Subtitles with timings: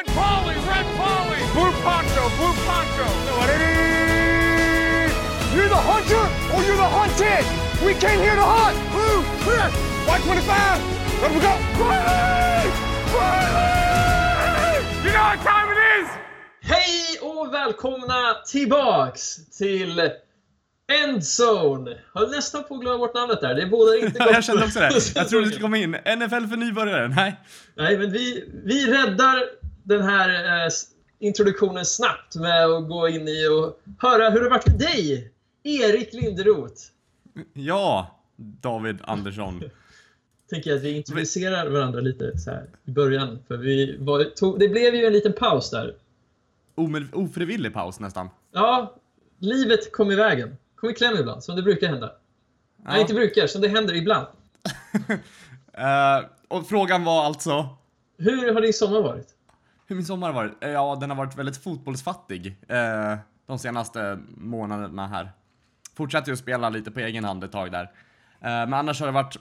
[0.00, 3.06] Red Polly, Red Polly, Blue Poncho, Blue Poncho.
[5.54, 7.44] You're the hunter or you're the hunted.
[7.84, 8.76] We came here to hunt.
[8.96, 9.68] Blue, clear.
[10.08, 11.20] White 25.
[11.20, 11.52] Let we go.
[11.84, 12.70] Riley!
[13.12, 14.80] Riley!
[15.04, 16.08] You know what time it is?
[16.60, 20.10] Hej och välkomna tillbaks till
[21.04, 21.98] Endzone!
[22.14, 24.80] Höll nästan på att glömma bort namnet där, det bådar inte gott jag kände också
[24.80, 24.90] det.
[25.14, 25.90] Jag trodde du skulle komma in.
[25.90, 27.08] NFL för nybörjare?
[27.08, 27.40] Nej.
[27.76, 30.70] Nej, men vi, vi räddar den här eh,
[31.18, 35.32] introduktionen snabbt med att gå in i och höra hur det varit med dig,
[35.62, 36.82] Erik Linderoth.
[37.52, 39.62] Ja, David Andersson.
[40.50, 43.38] Tänker jag att vi introducerar varandra lite så här i början.
[43.48, 45.94] För vi var, tog, det blev ju en liten paus där.
[46.74, 48.28] Omed, ofrivillig paus nästan.
[48.52, 48.94] Ja,
[49.38, 50.56] livet kom i vägen.
[50.76, 52.12] Kom i kläm ibland, som det brukar hända.
[52.84, 54.26] Nej, inte brukar, som det händer ibland.
[55.72, 57.68] Eh, och frågan var alltså,
[58.18, 59.28] Hur har din sommar varit?
[59.90, 60.64] Hur min sommar har varit?
[60.64, 65.30] Eh, ja, den har varit väldigt fotbollsfattig eh, de senaste månaderna här.
[65.96, 67.82] Fortsatte ju att spela lite på egen hand ett tag där.
[67.82, 67.88] Eh,
[68.40, 69.36] men annars har det varit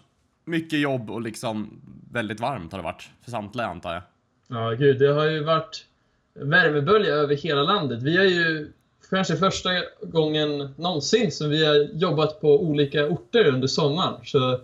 [0.45, 4.01] mycket jobb och liksom väldigt varmt har det varit för samtliga antar jag.
[4.47, 5.85] Ja, gud, det har ju varit
[6.33, 8.03] värmebölja över hela landet.
[8.03, 8.71] Vi har ju
[9.09, 9.69] kanske första
[10.01, 14.25] gången någonsin som vi har jobbat på olika orter under sommaren.
[14.25, 14.59] Så,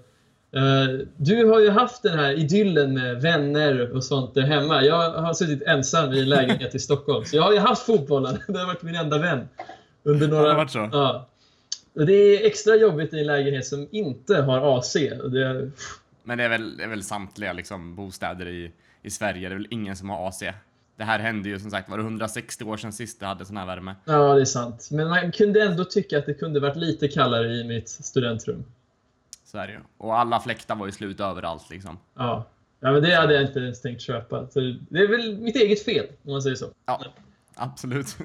[1.18, 4.84] du har ju haft den här idyllen med vänner och sånt där hemma.
[4.84, 7.26] Jag har suttit ensam i en lägenhet i Stockholm.
[7.26, 8.38] Så jag har ju haft fotbollen.
[8.48, 9.50] Det har varit min enda vän.
[10.04, 10.42] Under några...
[10.42, 10.90] Har det varit så?
[10.92, 11.28] Ja.
[11.96, 14.94] Och det är extra jobbigt i en lägenhet som inte har AC.
[14.94, 15.72] Det,
[16.24, 19.58] Men det är väl, det är väl samtliga liksom, bostäder i, i Sverige, det är
[19.58, 20.44] väl ingen som har AC.
[20.98, 23.58] Det här hände ju som sagt, var det 160 år sedan sist det hade sån
[23.58, 23.96] här värme?
[24.06, 24.88] Ja, det är sant.
[24.92, 28.66] Men man kunde ändå tycka att det kunde varit lite kallare i mitt studentrum.
[29.46, 29.80] Så är det ju.
[29.98, 31.98] Och alla fläktar var ju slut överallt liksom.
[32.16, 32.46] Ja.
[32.80, 34.48] ja, men det hade jag inte ens tänkt köpa.
[34.50, 36.66] Så det är väl mitt eget fel, om man säger så.
[36.86, 37.02] Ja,
[37.56, 38.18] absolut.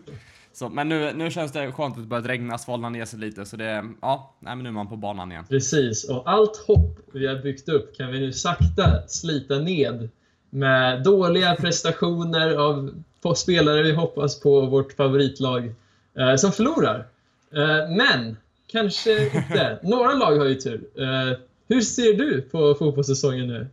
[0.52, 3.46] Så, men nu, nu känns det skönt att det börjat regna, svalna ner sig lite,
[3.46, 5.44] så det, ja, nej, men nu är man på banan igen.
[5.48, 10.08] Precis, och allt hopp vi har byggt upp kan vi nu sakta slita ned
[10.50, 13.02] med dåliga prestationer av
[13.34, 15.74] spelare vi hoppas på vårt favoritlag
[16.18, 17.06] eh, som förlorar.
[17.54, 18.36] Eh, men
[18.72, 19.78] kanske inte.
[19.82, 20.90] Några lag har ju tur.
[21.02, 21.38] Eh,
[21.68, 23.68] hur ser du på fotbollssäsongen nu?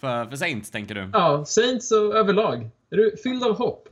[0.00, 1.10] För, för Saints tänker du?
[1.12, 2.70] Ja, Saints och överlag.
[2.90, 3.88] Är du fylld av hopp?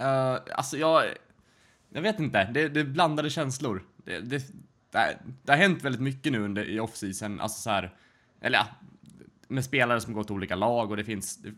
[0.00, 1.04] Uh, alltså jag,
[1.92, 3.82] jag vet inte, det, det är blandade känslor.
[3.96, 4.42] Det, det,
[4.90, 7.94] det, har- det har hänt väldigt mycket nu under, i off-season, alltså så här,
[8.40, 8.66] eller ja,
[9.48, 11.52] med spelare som går till olika lag och det finns, det,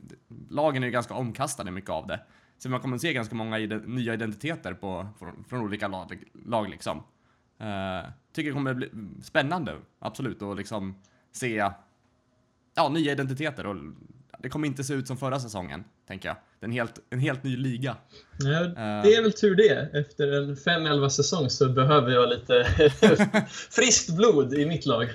[0.50, 2.20] lagen är ju ganska omkastade mycket av det.
[2.58, 6.22] Så man kommer att se ganska många ide, nya identiteter på, från, från olika lag,
[6.46, 7.02] lag liksom.
[7.62, 8.90] Uh, tycker det kommer bli
[9.22, 10.94] spännande, absolut, och liksom
[11.32, 11.70] se
[12.74, 13.76] ja, nya identiteter och
[14.38, 16.36] det kommer inte se ut som förra säsongen, tänker jag.
[16.60, 17.96] Det är en helt, en helt ny liga.
[18.38, 18.60] Ja,
[19.04, 19.98] det är väl tur det.
[20.00, 22.64] Efter en 5-11 säsong så behöver jag lite
[23.70, 25.08] friskt blod i mitt lag.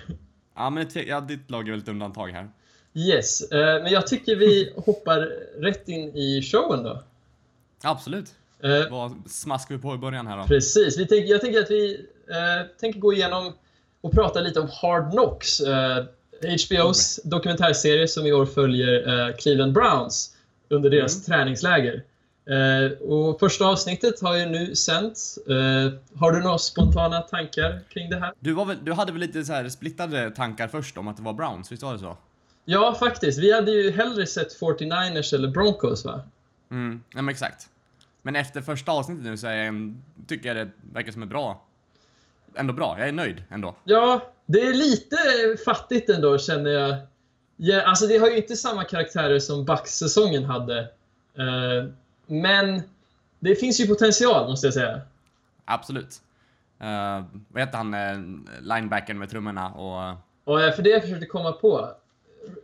[0.56, 2.50] Ja, men ja, ditt lag är väl ett undantag här.
[2.94, 5.20] Yes, eh, men jag tycker vi hoppar
[5.62, 7.04] rätt in i showen då.
[7.84, 8.36] Absolut.
[8.60, 10.44] Eh, Vad smaskar vi på i början här då?
[10.44, 13.54] Precis, vi tänk, jag tänker att vi eh, tänker gå igenom
[14.02, 15.60] och prata lite om Hard Knocks.
[15.60, 16.06] Eh,
[16.42, 20.36] HBOs dokumentärserie som i år följer eh, Cleveland Browns
[20.70, 22.04] under deras träningsläger.
[22.50, 25.38] Eh, och första avsnittet har ju nu sänts.
[25.38, 28.34] Eh, har du några spontana tankar kring det här?
[28.40, 31.34] Du, väl, du hade väl lite så här splittade tankar först om att det var
[31.34, 32.18] Browns, visst var det så?
[32.66, 33.40] Ja, faktiskt.
[33.40, 36.22] Vi hade ju hellre sett 49ers eller Broncos, va?
[36.72, 37.70] Mm, ja, men exakt.
[38.22, 39.96] Men efter första avsnittet nu så jag
[40.28, 41.67] tycker jag det verkar som ett bra...
[42.58, 43.76] Ändå bra, jag är nöjd ändå.
[43.84, 45.18] Ja, det är lite
[45.66, 46.96] fattigt ändå känner jag.
[47.56, 50.80] Ja, alltså det har ju inte samma karaktärer som Bucks-säsongen hade.
[51.38, 51.90] Eh,
[52.28, 52.82] men
[53.40, 55.02] det finns ju potential måste jag säga.
[55.66, 56.22] Absolut.
[56.82, 60.18] Uh, vad heter han, uh, linebacken med trummorna och...
[60.44, 61.92] Och eh, för det jag försökte komma på.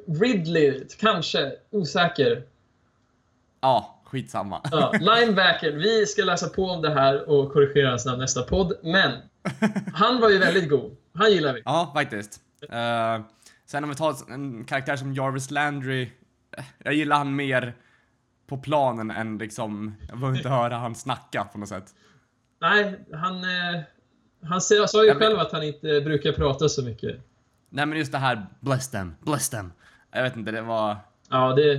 [0.08, 2.44] Ridley, kanske, osäker.
[3.62, 4.62] Ja, skitsamma.
[4.72, 8.74] Ja, linebacker, vi ska läsa på om det här och korrigera hans namn nästa podd.
[8.84, 9.12] Men
[9.94, 10.98] han var ju väldigt god.
[11.14, 11.62] Han gillar vi.
[11.66, 12.40] Ja, faktiskt.
[12.70, 13.22] Eh,
[13.66, 16.02] sen om vi tar en karaktär som Jarvis Landry.
[16.58, 17.74] eh, Jag gillar han mer
[18.48, 21.86] på planen än liksom, jag behöver inte höra han snacka på något sätt.
[22.62, 23.82] Nej, han, eh,
[24.44, 27.22] han sa sa ju Ja, men- själv att han inte brukar prata så mycket.
[27.70, 29.72] Nej men just det här, bless them, bless them.
[30.12, 30.98] Jag vet inte, det var...
[31.30, 31.76] Ja, det,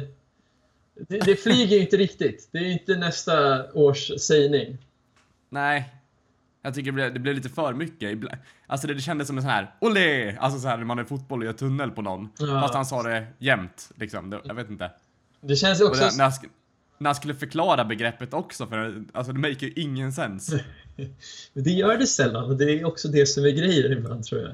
[1.09, 2.49] det, det flyger inte riktigt.
[2.53, 4.79] Det är inte nästa års sägning.
[5.49, 5.95] Nej.
[6.65, 8.19] Jag tycker det blev, det blev lite för mycket.
[8.67, 10.37] Alltså det, det kändes som en sån här, olé!
[10.37, 12.29] Alltså så här när man är fotboll och gör tunnel på någon.
[12.39, 12.61] Ja.
[12.61, 14.31] Fast han sa det jämt, liksom.
[14.31, 14.91] Det, jag vet inte.
[15.41, 16.05] Det känns ju också...
[16.05, 16.33] det, när jag
[16.99, 20.51] när han skulle förklara begreppet också, för alltså det make ju ingen sens.
[21.53, 24.41] Men det gör det sällan och det är också det som är grejen ibland tror
[24.41, 24.51] jag.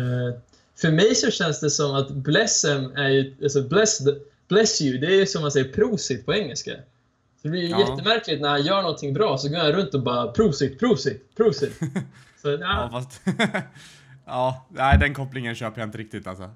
[0.00, 0.34] Eh,
[0.76, 3.98] för mig så känns det som att bless em är ju, alltså bless,
[4.48, 6.72] bless you, det är som man säger prosit på engelska.
[7.44, 7.80] Det blir ju Ja.
[7.80, 11.78] jättemärkligt när han gör någonting bra så går han runt och bara prosit, prosit, prosit.
[12.42, 13.22] Så, Ja, ja, fast...
[14.26, 16.50] ja, nej den kopplingen köper jag inte riktigt alltså.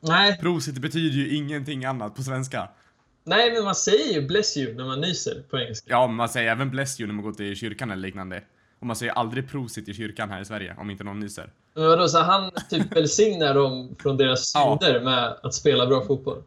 [0.00, 2.68] nej, Prosit betyder ju ingenting annat på svenska.
[3.24, 5.90] nej, men man säger ju bless you när man nyser på engelska.
[5.90, 8.42] Ja, men man säger även bless you när man går till kyrkan eller liknande.
[8.80, 11.50] Och man säger aldrig prosit i kyrkan här i Sverige, om inte någon nyser.
[11.74, 14.78] Men vadå, så han typ välsignar dem från deras Ja.
[14.82, 16.42] synder med att spela bra fotboll?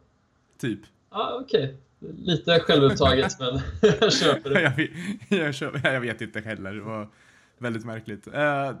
[0.60, 0.80] Typ.
[1.10, 1.76] Ja, okej.
[2.00, 3.60] Lite självupptaget, men
[4.00, 4.62] jag köper det.
[4.62, 4.90] jag, vet,
[5.28, 7.08] jag, köper, jag vet inte heller, det var
[7.58, 8.26] väldigt märkligt.
[8.26, 8.72] Eh,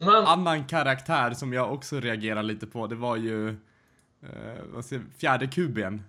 [0.00, 3.48] Man, annan karaktär som jag också reagerar lite på, det var ju
[4.22, 6.02] eh, vad säger, fjärde kuben.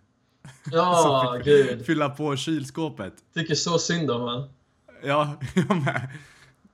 [0.71, 1.85] ja, gud.
[1.85, 3.13] fylla på kylskåpet.
[3.33, 4.49] Tycker så synd om han.
[5.03, 6.09] Ja, jag med.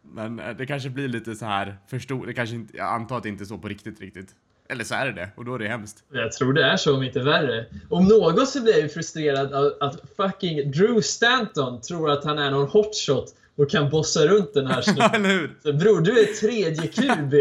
[0.01, 3.23] Men eh, det kanske blir lite så här förstå, det kanske inte, jag antar att
[3.23, 4.35] det inte är så på riktigt riktigt.
[4.71, 6.03] Eller så är det det, och då är det hemskt.
[6.13, 7.65] Jag tror det är så, om inte värre.
[7.89, 12.37] Om något så blir jag ju frustrerad av att fucking Drew Stanton tror att han
[12.39, 14.81] är någon hotshot och kan bossa runt den här
[15.21, 15.55] snubben.
[15.63, 17.31] Så, Bror, du är tredje QB.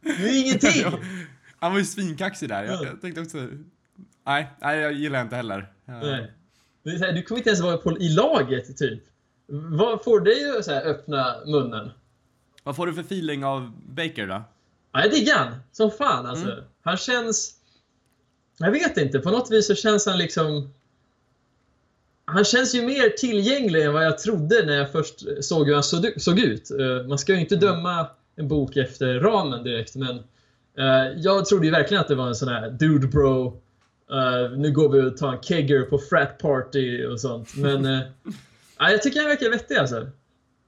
[0.00, 0.84] Du är ingenting.
[1.58, 2.64] Han var ju svinkaxig där.
[2.64, 2.84] Jag, Ja.
[2.84, 3.38] jag tänkte också...
[4.26, 5.72] Nej, nej, jag gillar inte heller.
[5.84, 6.32] Nej.
[7.00, 9.02] Här, Du kommer inte ens vara på, i laget, typ.
[9.50, 11.90] Vad får dig att öppna munnen?
[12.62, 14.42] Vad får du för feeling av Baker då?
[14.98, 15.54] Ja, jag diggar han.
[15.72, 16.52] Som fan alltså.
[16.52, 16.64] Mm.
[16.82, 17.54] Han känns...
[18.58, 20.70] Jag vet inte, på något vis så känns han liksom...
[22.24, 25.82] Han känns ju mer tillgänglig än vad jag trodde när jag först såg hur han
[26.20, 26.70] såg ut.
[26.70, 27.66] Eh, Man ska ju inte Mm.
[27.68, 28.06] döma
[28.36, 30.16] en bok efter ramen direkt, men
[30.78, 33.46] eh, jag trodde ju verkligen att det var en sån här dude bro.
[34.10, 37.56] eh, nu går vi och tar en kegger på frat party och sånt.
[37.56, 37.84] Men
[38.78, 40.06] ja, jag tycker han verkar vettig alltså.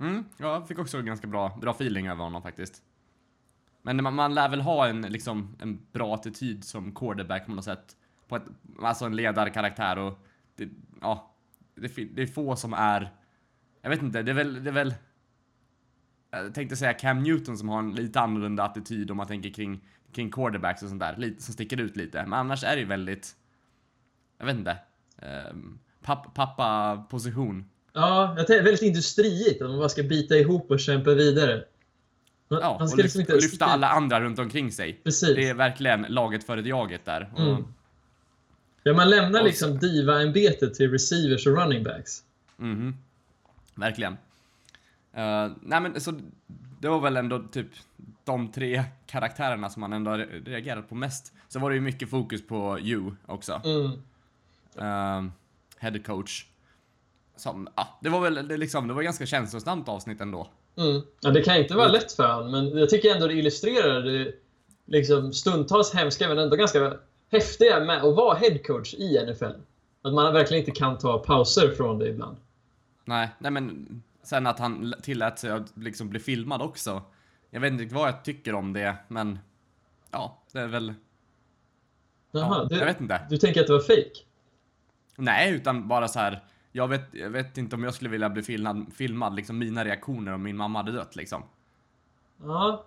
[0.00, 2.74] Mm, ja, jag fick också ganska bra, bra feeling över honom faktiskt.
[3.82, 7.64] Men man, man lär väl ha en, liksom, en bra attityd som quarterback på något
[7.64, 7.96] sätt.
[8.28, 8.44] På ett,
[8.82, 10.18] alltså en ledarkaraktär och
[10.56, 10.68] det,
[11.00, 11.34] ja,
[11.74, 13.10] det, det är få som är,
[13.82, 14.94] jag vet inte, det är väl, det är väl
[16.30, 19.80] jag tänkte säga Cam Newton som har en lite annorlunda attityd om man tänker kring,
[20.12, 22.22] kring quarterbacks och sånt där, lite, som sticker ut lite.
[22.22, 23.36] Men annars är det ju väldigt,
[24.38, 24.76] jag vet inte,
[25.52, 27.64] um, papp, pappa-position.
[27.92, 29.62] Ja, jag tänker väldigt industriigt.
[29.62, 31.64] Att man bara ska bita ihop och kämpa vidare.
[32.50, 35.00] Man, Ja, och ska lyfta, liksom inte och lyfta alla andra runt omkring sig.
[35.04, 35.36] Precis.
[35.36, 37.30] Det är verkligen laget före jaget där.
[37.34, 37.64] Och, Mm.
[38.82, 42.22] Ja, man lämnar Och liksom diva-ämbetet till receivers och running backs.
[42.56, 42.96] mhm.
[43.74, 44.12] Verkligen.
[45.12, 46.20] Eh, nej men så
[46.80, 47.66] det var väl ändå typ
[48.24, 51.32] de tre karaktärerna som man ändå har re- reagerat på mest.
[51.48, 53.62] Så var det ju mycket fokus på you också.
[53.64, 53.92] Mm.
[54.86, 55.30] Uh,
[55.78, 56.44] head coach.
[57.36, 60.48] Som, ja, det var väl det liksom, det var ganska känslosamt avsnitt ändå.
[60.76, 61.02] Mm.
[61.20, 64.32] Ja, det kan inte vara lätt för honom, men jag tycker ändå det illustrerar det
[64.86, 66.96] liksom stundtals hemska men ändå ganska
[67.30, 69.44] häftiga med att vara headcoach i NFL.
[70.02, 72.36] Att man verkligen inte kan ta pauser från det ibland.
[73.04, 77.02] Nej, nej men sen att han tillät sig att liksom bli filmad också.
[77.50, 79.38] Jag vet inte vad jag tycker om det, men
[80.10, 80.94] ja, det är väl...
[82.32, 83.26] Jaha, Ja, du, jag vet inte.
[83.30, 84.24] du tänker att det var fake?
[85.16, 86.44] Nej, utan bara så här.
[86.72, 90.32] Jag vet, jag vet inte om jag skulle vilja bli filmad, filmad liksom mina reaktioner
[90.32, 91.42] om min mamma hade dött liksom.
[92.42, 92.84] Ja.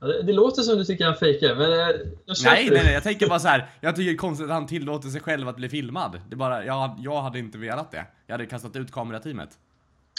[0.00, 1.78] Ja, det, det låter som du tycker han fejkar, men eh,
[2.24, 3.70] jag Nej, nej, nej, jag tänker bara så här.
[3.80, 6.20] Jag tycker det är konstigt att han tillåter sig själv att bli filmad.
[6.30, 8.06] Det bara, jag, jag hade inte velat det.
[8.26, 9.48] Jag hade kastat ut kamerateamet.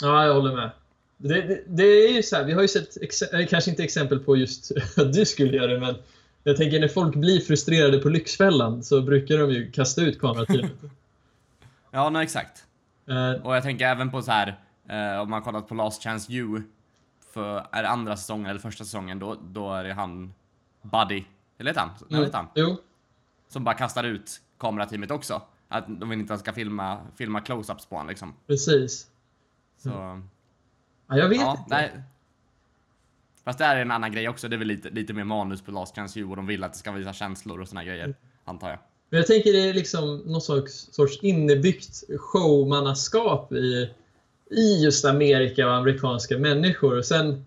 [0.02, 0.70] Ja, jag håller med.
[1.16, 2.96] Det, det, det är ju så här, vi har ju sett,
[3.32, 5.94] eh, kanske inte exempel på just att du skulle göra det, men
[6.44, 10.72] jag tänker när folk blir frustrerade på Lyxfällan så brukar de ju kasta ut kamerateamet.
[11.90, 12.66] Ja, nej, exakt.
[13.08, 16.32] Eh, Och jag tänker även på så här, eh, om man kollat på Last Chance
[16.32, 16.62] You
[17.32, 20.34] för är det andra säsongen eller första säsongen, då, då är det han
[20.82, 21.24] Buddy,
[21.58, 21.90] eller heter han?
[22.10, 22.24] Mm.
[22.24, 22.46] Heter han?
[22.54, 22.76] Jo,
[23.48, 25.42] Som bara kastar ut kamerateamet också.
[25.68, 28.34] Att de inte ens ska filma, filma close-ups på honom liksom.
[28.46, 29.06] precis.
[29.76, 30.20] Så,
[31.08, 31.64] Ja, jag vet ja, inte.
[31.68, 32.02] nej.
[33.44, 35.62] Fast det här är en annan grej också, det är väl lite, lite mer manus
[35.62, 38.14] på Last Chance You och de vill att det ska visa känslor och såna grejer,
[38.44, 38.78] antar jag.
[39.10, 43.90] Men jag tänker det är liksom någon sorts, sorts innebyggt showmannaskap i,
[44.50, 46.98] i just Amerika och amerikanska människor.
[46.98, 47.44] Och sen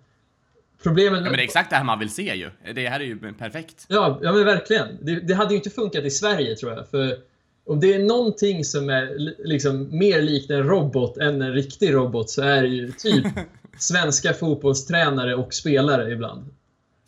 [0.84, 1.20] problemet...
[1.20, 2.50] Ja, men det är exakt det här man vill se ju.
[2.76, 3.86] Det här är ju perfekt.
[3.88, 4.88] Ja, ja men verkligen.
[5.02, 6.88] Det, det hade ju inte funkat i Sverige tror jag.
[6.88, 7.18] För
[7.66, 11.94] om det är någonting som är li- liksom mer likt en robot än en riktig
[11.94, 13.26] robot så är det ju typ
[13.80, 16.46] svenska fotbollstränare och spelare ibland.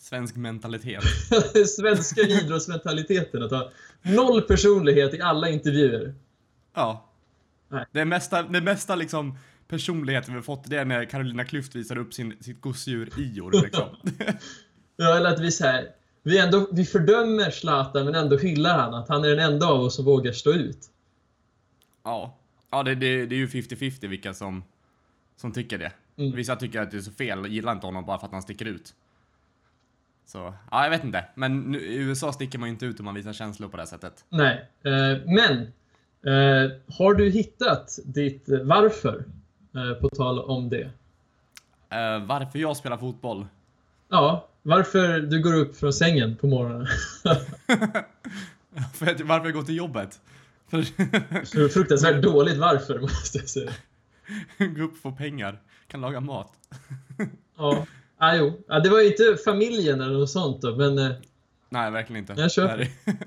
[0.06, 1.04] Svensk mentalitet.
[1.68, 3.72] Svenska idrottsmentaliteten att ha
[4.02, 6.16] noll personlighet i alla intervjuer.
[6.74, 7.10] Ja.
[7.70, 7.86] Nej.
[7.92, 11.98] Det mesta, det mesta liksom personligheten vi har fått, det är när Carolina Klüft visar
[11.98, 13.88] upp sin, sitt gosedjur Ior liksom.
[14.98, 15.90] Ja, eller att vi, så här,
[16.24, 18.94] vi, ändå, vi fördömer Zlatan men ändå hyllar han.
[18.94, 20.80] Att han är den enda av oss som vågar stå ut.
[22.04, 22.38] ja,
[22.72, 24.64] ja det, det, det är ju 50-50 vilka som,
[25.38, 25.92] som tycker det.
[26.18, 26.36] Mm.
[26.36, 28.66] Vissa tycker att det är så fel, gillar inte honom bara för att han sticker
[28.66, 28.94] ut.
[30.26, 31.26] Så, ja jag vet inte.
[31.36, 33.88] Men nu, i USA sticker man ju inte ut om man visar känslor på det
[33.88, 34.26] sättet.
[34.30, 35.62] Nej, eh, men
[36.26, 39.24] eh, har du hittat ditt varför?
[39.76, 40.90] Eh, på tal om det.
[42.28, 43.46] Varför jag spelar fotboll?
[44.10, 46.88] Ja, varför du går upp från sängen på morgonen.
[48.94, 50.20] För att, varför jag går till jobbet?
[50.68, 53.72] För Fruktansvärt dåligt varför, måste jag säga.
[54.58, 56.54] gå upp och få pengar, kan laga mat.
[57.58, 57.86] Ja,
[58.18, 58.64] ah, jo.
[58.68, 61.12] Ah, det var ju inte familjen eller något sånt då, men eh,
[61.70, 62.42] Nej, verkligen inte.
[62.42, 62.78] Jag köper.
[62.78, 62.90] Det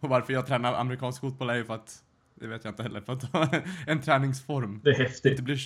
[0.00, 2.02] och varför jag tränar amerikansk fotboll är ju för att,
[2.34, 3.48] det vet jag inte heller, för att ha
[3.86, 4.80] en träningsform.
[4.84, 5.40] det är Det häftigt.
[5.40, 5.58] blir,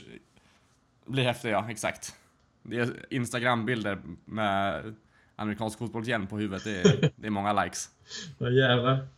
[1.07, 2.15] blir häftigt, ja, exakt.
[2.63, 4.83] Det är Instagram-bilder med
[5.37, 7.89] amerikansk fotbollshjälm på huvudet, det är, det är många likes.
[8.39, 9.09] Ja, jävlar.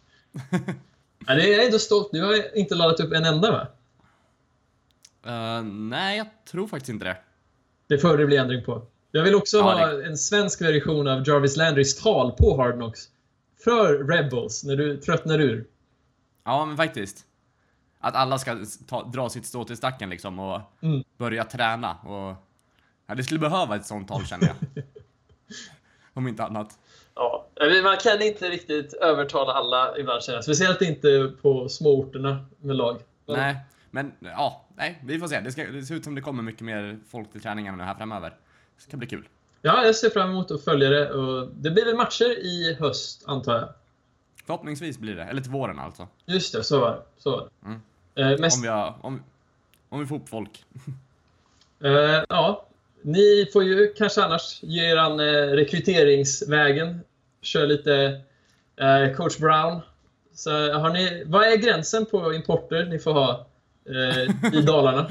[1.27, 2.09] Ja, det är jag ändå stolt.
[2.13, 3.67] Du har inte laddat upp en enda va?
[5.27, 7.17] Eh, nej, jag tror faktiskt inte det.
[7.87, 8.87] Det får det bli ändring på.
[9.15, 12.75] Jag vill också Ja, ha det- en svensk version av Jarvis Landrys tal på Hard
[12.75, 13.01] Knocks.
[13.65, 15.67] För Rebels, när du tröttnar ur.
[16.45, 17.27] Ja, men faktiskt.
[18.01, 18.57] Att alla ska
[18.89, 21.03] ta, dra sitt strå till stacken liksom och Mm.
[21.19, 21.95] börja träna.
[21.95, 22.37] Och,
[23.07, 24.85] ja, det skulle behöva ett sånt tal känner jag.
[26.15, 26.79] Om inte annat.
[27.15, 27.47] Ja,
[27.85, 30.41] man kan inte riktigt övertala alla ibland känner.
[30.41, 33.01] Speciellt inte på småorterna med lag.
[33.27, 33.57] Men- Nej,
[33.91, 35.41] men ja, nej, vi får se.
[35.41, 37.95] Det, ska, det ser ut som det kommer mycket mer folk till träningarna nu här
[37.95, 38.35] framöver.
[38.77, 39.29] Det ska bli kul.
[39.63, 41.11] Ja, jag ser fram emot att följa det.
[41.11, 43.69] Och det blir väl matcher i höst, antar jag.
[44.47, 46.09] Förhoppningsvis blir det, eller till våren alltså.
[46.27, 47.03] Just det, så var det.
[47.19, 47.67] Så var det.
[47.67, 47.81] Mm.
[48.15, 49.23] Eh, mest, Om vi, har, om,
[49.89, 50.65] om vi får upp folk.
[51.85, 52.67] eh, ja,
[53.03, 57.01] ni får ju kanske annars ge er an eh, rekryteringsvägen.
[57.41, 58.21] Kör lite
[58.77, 59.81] eh, coach Brown.
[60.35, 63.47] Så har ni, vad är gränsen på importer ni får ha
[63.89, 65.11] eh, i Dalarna?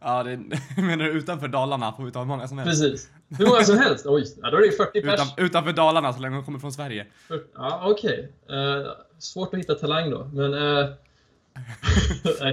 [0.00, 0.36] Ja, det,
[0.82, 2.82] menar du utanför Dalarna får vi ta hur många som helst?
[2.82, 3.10] Precis.
[3.38, 4.06] Hur många som helst?
[4.06, 5.14] Oj, ja, då är det ju 40 pers.
[5.14, 7.06] Utan, utanför Dalarna så länge de kommer från Sverige.
[7.28, 8.32] För- Ja, okej.
[8.50, 10.52] Eh, svårt att hitta talang då, men...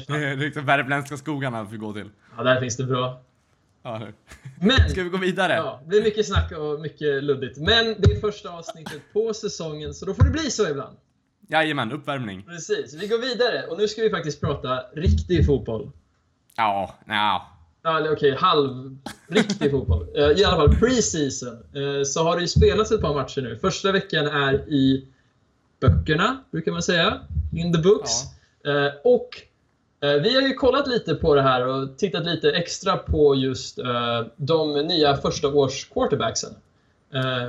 [0.07, 2.09] är liksom värmländska skogarna vi får gå till.
[2.37, 3.21] ja, där finns det bra.
[3.83, 4.13] Ja, nu.
[4.61, 4.89] Men!
[4.89, 5.53] Ska vi gå vidare?
[5.53, 7.57] Ja, det blir mycket snack och mycket luddigt.
[7.57, 10.97] Men det är första avsnittet på säsongen, så då får det bli så ibland.
[11.49, 12.43] Jajamän, uppvärmning.
[12.43, 15.91] Precis, vi går vidare och nu ska vi faktiskt prata riktig fotboll.
[16.57, 17.47] Ja, ja.
[17.83, 18.97] Ja, okej, halv
[19.27, 20.07] riktig fotboll.
[20.15, 21.53] Eh, I alla fall pre-season.
[21.73, 23.57] eh, Så har det ju spelats ett par matcher nu.
[23.57, 25.07] Första veckan är i
[25.79, 27.19] böckerna, brukar man säga.
[27.55, 28.11] In the books.
[28.67, 29.29] Eh, Och
[29.99, 33.79] vi har ju kollat lite på det här och tittat lite extra på just
[34.37, 36.49] de nya första års quarterbacksen.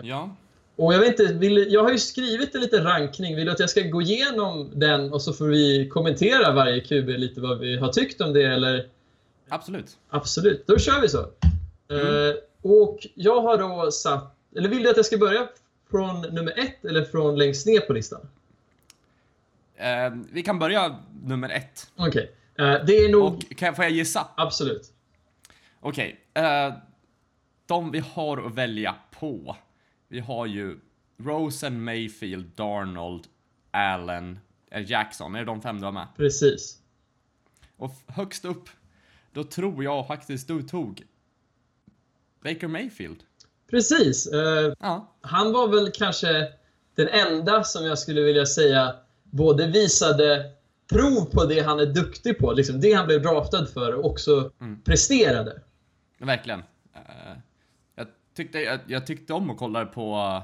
[0.02, 0.30] Ja.
[0.76, 3.36] Och jag vet inte, vill, jag har ju skrivit en liten rankning.
[3.36, 7.08] Vill du att jag ska gå igenom den och så får vi kommentera varje QB
[7.08, 8.86] lite vad vi har tyckt om det eller?
[9.48, 9.98] Absolut.
[10.08, 11.18] Absolut, då kör vi så.
[11.90, 15.48] Eh, och jag har då satt, eller vill du att jag ska börja
[15.90, 18.28] från nummer ett eller från längst ner på listan?
[19.76, 21.90] Eh, vi kan börja nummer ett.
[21.96, 24.28] Okej, eh, det är nog, Och kan, får jag gissa?
[24.36, 24.92] absolut.
[25.80, 26.20] Okej.
[26.34, 26.72] eh,
[27.66, 29.56] de vi har att välja på.
[30.08, 30.78] Vi har ju
[31.18, 33.24] Rosen, Mayfield, Darnold,
[33.70, 34.38] Allen,
[34.70, 35.34] eh, Jackson.
[35.34, 36.06] Är det de fem du har med?
[36.16, 36.78] Precis.
[37.76, 38.68] Och högst upp,
[39.38, 41.02] då tror jag faktiskt du tog
[42.44, 43.16] Baker Mayfield.
[43.70, 44.26] Precis.
[44.26, 45.14] Eh, Ja.
[45.20, 46.48] han var väl kanske
[46.94, 50.50] den enda som jag skulle vilja säga både visade
[50.90, 54.50] prov på det han är duktig på, liksom det han blev draftad för och också
[54.60, 54.82] Mm.
[54.82, 55.60] presterade.
[56.18, 56.60] Verkligen.
[56.94, 57.38] Eh,
[57.94, 60.42] jag, tyckte, jag, jag tyckte om att kolla på,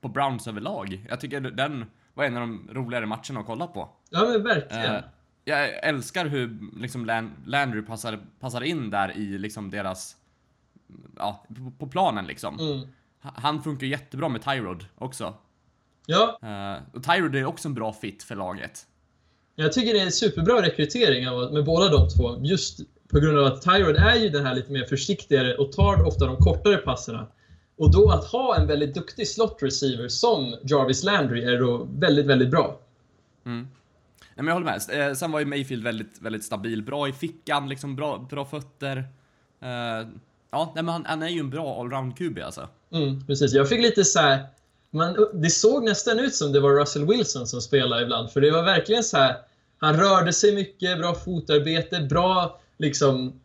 [0.00, 1.06] på Browns överlag.
[1.08, 3.88] Jag tycker den var en av de roligare matcherna att kolla på.
[4.10, 4.94] Ja men verkligen.
[4.94, 5.02] Eh,
[5.48, 10.16] jag älskar hur liksom Lan- Landry passar, passar in där i liksom deras...
[11.16, 12.58] Ja, på, på planen liksom.
[12.60, 12.80] Mm.
[13.22, 15.34] Ha- Han funkar jättebra med Tyrod också.
[16.06, 18.86] Ja, Eh, och Tyrod är också en bra fit för laget.
[19.54, 22.44] jag tycker det är en superbra rekrytering av, med båda de två.
[22.44, 26.06] Just på grund av att Tyrod är ju den här lite mer försiktigare och tar
[26.06, 27.26] ofta de kortare passerna.
[27.78, 32.26] Och då att ha en väldigt duktig slot receiver som Jarvis Landry är då väldigt,
[32.26, 32.80] väldigt bra.
[33.46, 33.68] Mm.
[34.36, 35.08] Nej, men jag håller med.
[35.08, 36.82] Eh, sen var ju Mayfield väldigt, väldigt stabil.
[36.82, 38.96] Bra i fickan, liksom bra, bra fötter.
[39.62, 40.08] Eh,
[40.50, 42.68] ja, nej, men han, han är ju en bra allround-QB alltså.
[42.92, 43.52] Mm, precis.
[43.52, 44.46] Jag fick lite så här,
[44.90, 48.30] man, det såg nästan ut som det var Russell Wilson som spelade ibland.
[48.30, 49.36] För det var verkligen så här.
[49.78, 53.40] Han rörde sig mycket, bra fotarbete, bra liksom,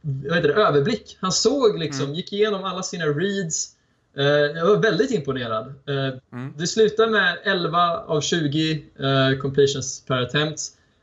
[0.00, 1.16] vad heter det, överblick.
[1.20, 2.14] Han såg liksom, Mm.
[2.14, 3.74] gick igenom alla sina reads.
[4.18, 5.66] Eh, jag var väldigt imponerad.
[5.66, 6.54] Eh, Mm.
[6.56, 10.60] Det slutade med 11 av 20 eh, completions per attempt.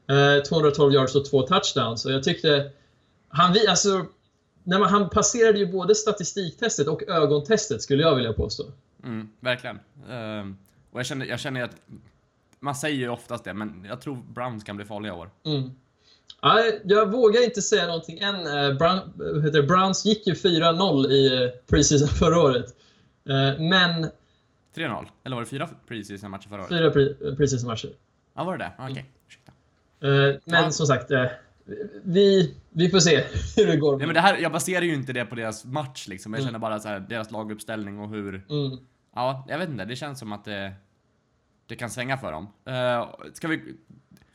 [0.10, 2.06] Eh, 212 yards och två touchdowns.
[2.06, 2.72] Och jag tyckte...
[3.30, 4.06] Han, alltså,
[4.64, 8.64] när man, han passerade ju både statistiktestet och ögontestet skulle jag vilja påstå.
[9.04, 9.80] Mm, verkligen.
[10.10, 10.58] Ehm,
[10.92, 11.76] och jag känner, jag känner att
[12.60, 15.30] man säger ju oftast det, men jag tror Browns kan bli farliga i år.
[15.46, 15.72] Mm.
[16.42, 18.44] Ja, jag vågar inte säga någonting än.
[18.78, 22.76] Brown, Browns gick ju 4-0 i preseason förra året.
[23.30, 24.10] Eh, Men
[24.76, 25.06] 3-0?
[25.24, 26.70] Eller var det fyra preseason matcher förra året?
[26.70, 27.90] fyra pre- preseason-matcher.
[28.36, 28.72] Ja, var det det?
[28.80, 29.06] Okej, Mm.
[29.28, 29.52] ursäkta.
[30.02, 30.72] Eh, Men Ja.
[30.72, 31.26] som sagt, eh,
[32.04, 33.24] vi, vi får se
[33.58, 33.98] hur det går.
[33.98, 36.34] Nej, men det här, jag baserar ju inte det på deras match liksom.
[36.34, 36.48] Jag Mm.
[36.48, 38.36] känner bara så här, deras laguppställning och hur...
[38.50, 38.78] Mm.
[39.16, 39.86] Ja, jag vet inte.
[39.86, 40.74] Det känns som att det,
[41.68, 42.44] det kan svänga för dem.
[42.70, 43.62] Uh, ska vi...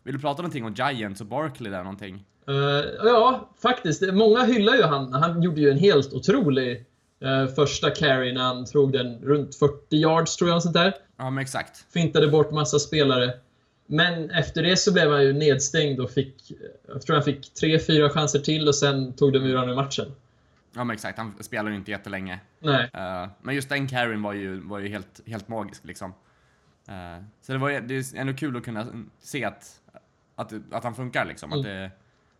[0.02, 2.24] Vill du prata någonting om Giants och Barkley där någonting?
[2.48, 2.54] Eh,
[3.04, 4.12] ja, faktiskt.
[4.12, 5.12] Många hyllar ju han.
[5.12, 6.84] Han gjorde ju en helt otrolig
[7.56, 10.62] första carry när han tog den runt 40 yards, tror jag.
[10.62, 10.94] Sånt där.
[11.16, 11.84] Ja, men exakt.
[11.92, 13.34] Fintade bort massa spelare.
[13.86, 16.52] Men efter det så blev han ju nedstängd och fick,
[16.88, 19.74] jag tror han fick tre, fyra chanser till och sen tog de ur honom ur
[19.74, 20.06] matchen.
[20.74, 21.18] Ja, men exakt.
[21.18, 22.40] Han spelar ju inte jättelänge.
[22.60, 22.90] Nej.
[22.94, 26.12] Eh, men just den carryn var ju, var ju helt, helt magisk liksom.
[26.88, 28.86] Eh, så det var det är ändå kul att kunna
[29.20, 29.80] se att,
[30.34, 31.52] att, att han funkar liksom.
[31.52, 31.70] Att, Mm.
[31.80, 31.90] det,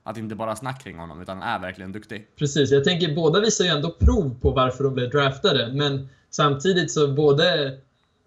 [0.02, 2.26] att det inte bara är snack kring honom, utan han är verkligen duktig.
[2.36, 5.72] Precis, jag tänker båda visar ju ändå prov på varför de blev draftade.
[5.72, 7.76] Men samtidigt så både,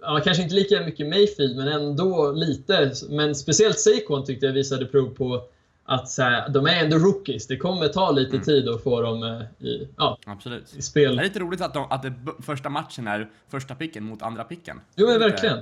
[0.02, 2.92] ja kanske inte lika mycket Mayfield, men ändå lite.
[3.10, 5.44] Men speciellt Saquon tyckte jag visade prov på
[5.86, 7.48] att så här, de är ändå rookies.
[7.48, 8.44] Det kommer ta lite Mm.
[8.46, 10.74] tid att få dem eh, i, ja, Absolut.
[10.74, 11.20] i Det spel.
[11.20, 12.14] är lite roligt att, de, att det,
[12.44, 14.82] första matchen är första picken mot andra picken.
[14.96, 15.60] Jo men verkligen.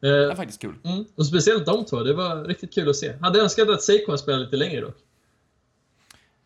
[0.00, 0.74] Det är Eh, faktiskt kul.
[0.84, 3.12] mm, och speciellt de två, det var riktigt kul att se.
[3.20, 4.96] Hade önskat att Saquon spelade lite längre dock.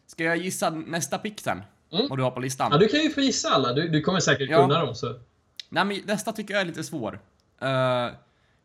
[0.07, 1.63] Ska jag gissa nästa pick sen?
[1.93, 2.09] Mm.
[2.09, 2.69] Vad du har på listan?
[2.73, 4.63] Ja, du kan ju få gissa alla, du, du kommer säkert Ja.
[4.67, 4.95] kunna dem.
[4.95, 5.21] Så.
[5.69, 7.21] Nej, men nästa tycker jag är lite svår.
[7.61, 8.09] Eh,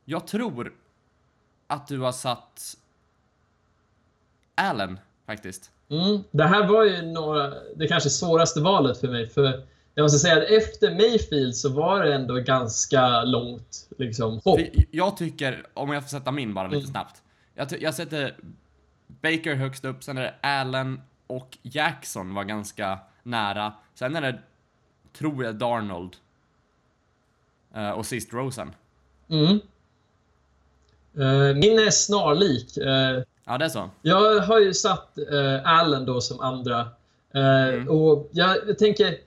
[0.05, 0.73] jag tror
[1.67, 2.75] att du har satt
[4.55, 5.71] Allen, faktiskt.
[5.89, 6.23] Mm.
[6.31, 9.27] Det här var ju några, det kanske svåraste valet för mig.
[9.29, 9.63] För
[9.95, 14.59] jag måste säga att efter Mayfield så var det ändå ganska långt liksom, hopp.
[14.91, 16.91] Jag tycker, om jag får sätta min bara lite Mm.
[16.91, 17.21] snabbt.
[17.55, 18.35] Jag, jag sätter
[19.07, 21.01] Baker högst upp, sen är det Allen
[21.35, 23.73] och Jackson var ganska nära.
[23.93, 24.39] Sen är det,
[25.17, 26.15] tror jag, Darnold.
[27.75, 28.71] Eh, och sist Rosen.
[29.29, 29.59] Mm.
[31.13, 32.77] Eh, min är snarlik.
[32.77, 33.89] Eh, Ja, det är så.
[34.01, 36.87] jag har ju satt uh, Allen då som andra.
[37.33, 37.89] Mm.
[37.89, 39.17] Och jag, jag tänker,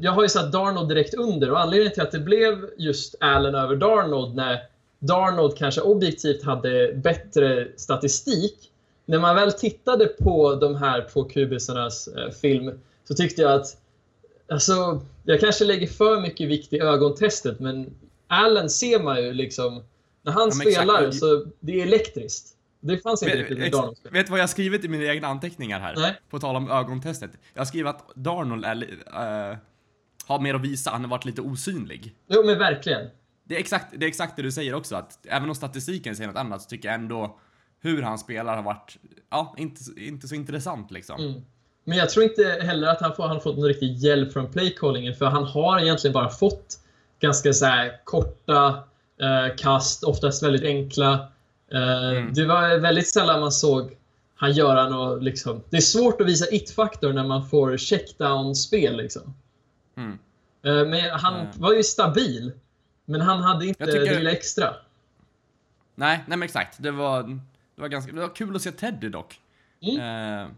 [0.00, 3.54] jag har ju satt Darnold direkt under och anledningen till att det blev just Allen
[3.54, 4.58] över Darnold när
[4.98, 8.70] Darnold kanske objektivt hade bättre statistik.
[9.06, 13.76] När man väl tittade på de här två kubisarnas eh, film så tyckte jag att
[14.48, 17.94] Alltså, jag kanske lägger för mycket vikt i ögontestet men
[18.26, 19.82] Allen ser man ju liksom
[20.22, 20.88] När han Ja, men exakt.
[20.88, 22.48] spelar så det är elektriskt.
[22.80, 23.96] Det fanns inte riktigt med Darnold.
[24.10, 25.94] vet du vad jag skrivit i mina egna anteckningar här?
[25.96, 26.20] Nej.
[26.30, 27.30] På tal om ögontestet.
[27.54, 28.82] Jag har skrivit att Darnold är,
[29.52, 29.56] eh,
[30.26, 32.14] har mer att visa, han har varit lite osynlig.
[32.28, 33.06] Jo men verkligen.
[33.44, 36.28] Det är, exakt, det är exakt det du säger också, att även om statistiken säger
[36.28, 37.38] något annat så tycker jag ändå
[37.80, 38.96] hur han spelar har varit,
[39.30, 41.20] ja, inte, inte så intressant liksom.
[41.20, 41.42] Mm.
[41.84, 45.14] Men jag tror inte heller att han, får, han fått någon riktig hjälp från playcallingen
[45.14, 46.78] för han har egentligen bara fått
[47.20, 47.66] ganska så
[48.04, 48.66] korta
[49.20, 51.12] eh, kast, oftast väldigt enkla.
[51.72, 52.32] Eh, Mm.
[52.34, 53.96] Det var väldigt sällan man såg
[54.34, 55.62] han göra något liksom.
[55.70, 59.34] Det är svårt att visa it-faktor när man får checkdown-spel liksom.
[59.96, 60.18] Mm.
[60.64, 61.46] Eh, men han Mm.
[61.54, 62.52] var ju stabil.
[63.04, 64.74] Men han hade inte tycker- det lilla extra.
[65.94, 66.82] Nej, nej men exakt.
[66.82, 67.40] Det var,
[67.76, 69.40] det var ganska, det var kul att se Teddy dock.
[69.82, 70.00] Mm.
[70.00, 70.48] Eh,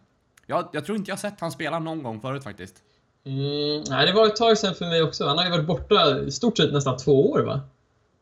[0.46, 2.82] jag, jag tror inte jag sett han spela någon gång förut faktiskt.
[3.24, 5.26] Mm, nej, det var ett tag sedan för mig också.
[5.26, 7.60] Han har ju varit borta i stort sett nästan två år va?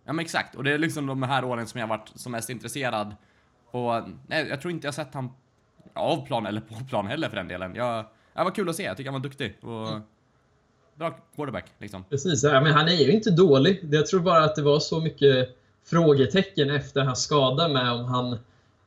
[0.05, 2.51] Ja men exakt, och det är liksom de här åren som jag varit som mest
[2.51, 3.15] intresserad.
[3.71, 3.93] Och
[4.27, 5.31] nej, jag tror inte jag sett han
[5.95, 7.75] av plan eller på plan heller för den delen.
[7.75, 9.59] Jag, jag var kul att se, jag tycker han var duktig.
[9.63, 10.03] Och Mm.
[10.99, 12.05] Bra quarterback liksom.
[12.05, 13.81] Precis, ja, men han är ju inte dålig.
[13.91, 15.49] Jag tror bara att det var så mycket
[15.85, 18.39] frågetecken efter hans skada med om han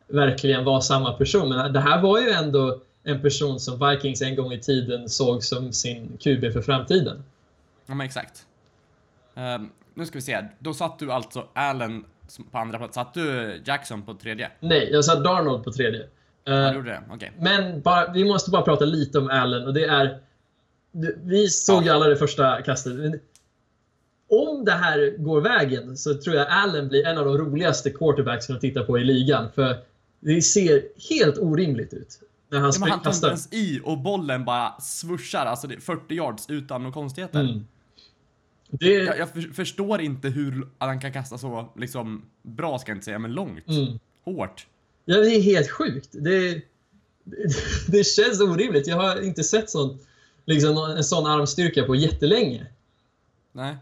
[0.09, 1.49] verkligen var samma person.
[1.49, 5.43] Men det här var ju ändå en person som Vikings en gång i tiden såg
[5.43, 7.23] som sin QB för framtiden.
[7.85, 8.45] Ja men exakt.
[9.35, 12.05] Ehm, nu ska vi se, då satt du alltså Allen
[12.51, 12.95] på andra plats.
[12.95, 14.51] Satt du Jackson på tredje?
[14.59, 16.07] Nej, jag satte Darnold på tredje.
[16.43, 17.01] Ja, du gjorde det?
[17.11, 17.31] Okej.
[17.37, 20.19] Men bara, vi måste bara prata lite om Allen och det är...
[21.23, 23.21] Vi såg ju alla det första kastet.
[24.29, 28.49] Om det här går vägen så tror jag Allen blir en av de roligaste quarterbacks
[28.49, 29.51] att titta på i ligan.
[29.55, 29.77] För
[30.19, 32.19] Det ser helt orimligt ut.
[32.49, 33.27] När han Ja, han kastar.
[33.27, 37.39] ens i och bollen bara swooshar, alltså det är 40 yards utan några konstigheter.
[37.39, 37.65] Mm.
[38.69, 42.95] Det, Jag, jag för, förstår inte hur han kan kasta så liksom bra ska jag
[42.95, 43.67] inte säga, men långt.
[43.67, 43.99] Mm.
[44.25, 44.67] Hårt.
[45.05, 46.09] Ja, det är helt sjukt.
[46.11, 46.53] Det,
[47.23, 47.53] det,
[47.87, 48.87] det känns orimligt.
[48.87, 50.07] Jag har inte sett sånt,
[50.45, 52.65] liksom, en sån armstyrka på jättelänge.
[53.51, 53.75] Nej.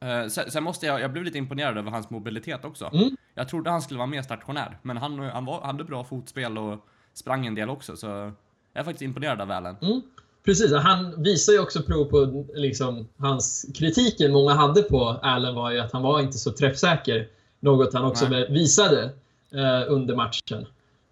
[0.00, 2.90] Eh, sen, sen måste jag, jag blev lite imponerad över hans mobilitet också.
[2.92, 3.16] Mm.
[3.34, 6.58] Jag trodde han skulle vara mer stationär, men han, han, var, han hade bra fotspel
[6.58, 6.78] och
[7.14, 9.76] sprang en del också, så jag är faktiskt imponerad av Allen.
[9.82, 10.02] Mm.
[10.44, 15.70] Precis, han visar ju också prov på liksom, hans kritiken många hade på Allen var
[15.70, 17.28] ju att han var inte så träffsäker.
[17.60, 18.52] Något han också Nej.
[18.52, 19.04] visade
[19.50, 20.66] eh, under matchen.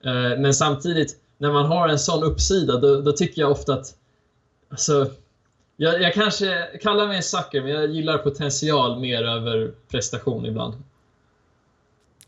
[0.05, 3.95] Eh, men samtidigt, när man har en sån uppsida, då, då tycker jag ofta att...
[4.71, 5.11] Alltså,
[5.81, 10.75] jag, jag kanske kallar mig en sucker, men jag gillar potential mer över prestation ibland.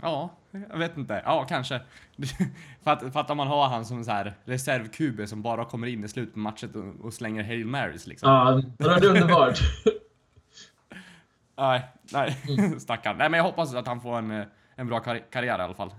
[0.02, 0.30] Ja,
[0.70, 1.22] jag vet inte.
[1.24, 1.80] Ja, kanske.
[2.84, 5.86] för, att, för att om man har han som så här reservkube som bara kommer
[5.86, 8.30] in i slutet på matchen och, och slänger Hail Marys liksom.
[8.30, 9.58] Ja, det var underbart.
[11.56, 11.82] Nej,
[12.12, 12.80] nej, Mm.
[12.80, 13.16] stackarn.
[13.18, 15.90] Nej, men jag hoppas att han får en, en bra karri- karriär i alla fall.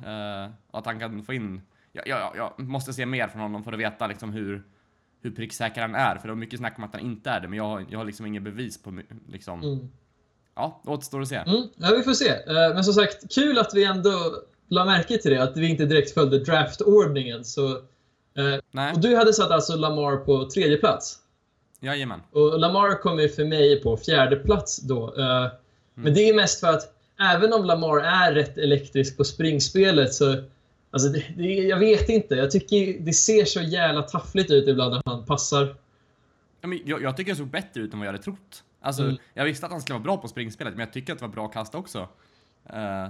[0.72, 1.62] Och att han kan få in...
[1.92, 4.64] Jag, jag, jag måste se mer från honom för att veta liksom hur,
[5.22, 6.16] hur pricksäker han är.
[6.16, 7.98] För det var mycket snack om att han inte är det, men jag, har- jag
[7.98, 9.64] har liksom inget bevis på liksom...
[9.64, 9.90] Mm.
[10.56, 11.36] Ja, det återstår att se.
[11.36, 12.30] Mm, ja, vi får se.
[12.30, 14.12] Eh, Men som sagt, kul att vi ändå
[14.68, 17.44] la märke till det, att vi inte direkt följde draftordningen.
[17.44, 17.68] Så,
[18.38, 21.18] eh, och du hade satt alltså Lamar på tredje plats.
[21.80, 22.20] jajamän.
[22.32, 25.16] Och Lamar kommer för mig på fjärde plats då.
[25.18, 25.48] Eh,
[25.96, 26.94] Men det är mest för att
[27.34, 30.36] även om Lamar är rätt elektrisk på springspelet så
[30.92, 32.36] Alltså det, det, jag vet inte.
[32.36, 35.76] Jag tycker det ser så jävla taffligt ut ibland när han passar.
[36.62, 38.64] Ja, men jag, jag tycker det såg bättre ut än vad jag hade trott.
[38.82, 39.18] Alltså, Mm.
[39.34, 41.34] jag visste att han skulle vara bra på springspelet, men jag tycker att det var
[41.34, 42.08] bra kast också.
[42.70, 43.08] Eh,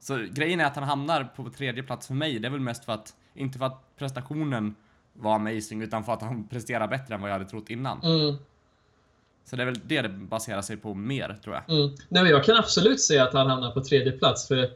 [0.00, 2.84] så grejen är att han hamnar på tredje plats för mig, det är väl mest
[2.84, 4.74] för att, inte för att prestationen
[5.12, 8.02] var amazing, utan för att han presterar bättre än vad jag hade trott innan.
[8.02, 8.36] Mm,
[9.44, 11.76] Så det är väl det det baserar sig på mer, tror jag.
[11.78, 11.94] mm.
[12.08, 14.70] Nej, men jag kan absolut säga att han hamnar på tredje plats för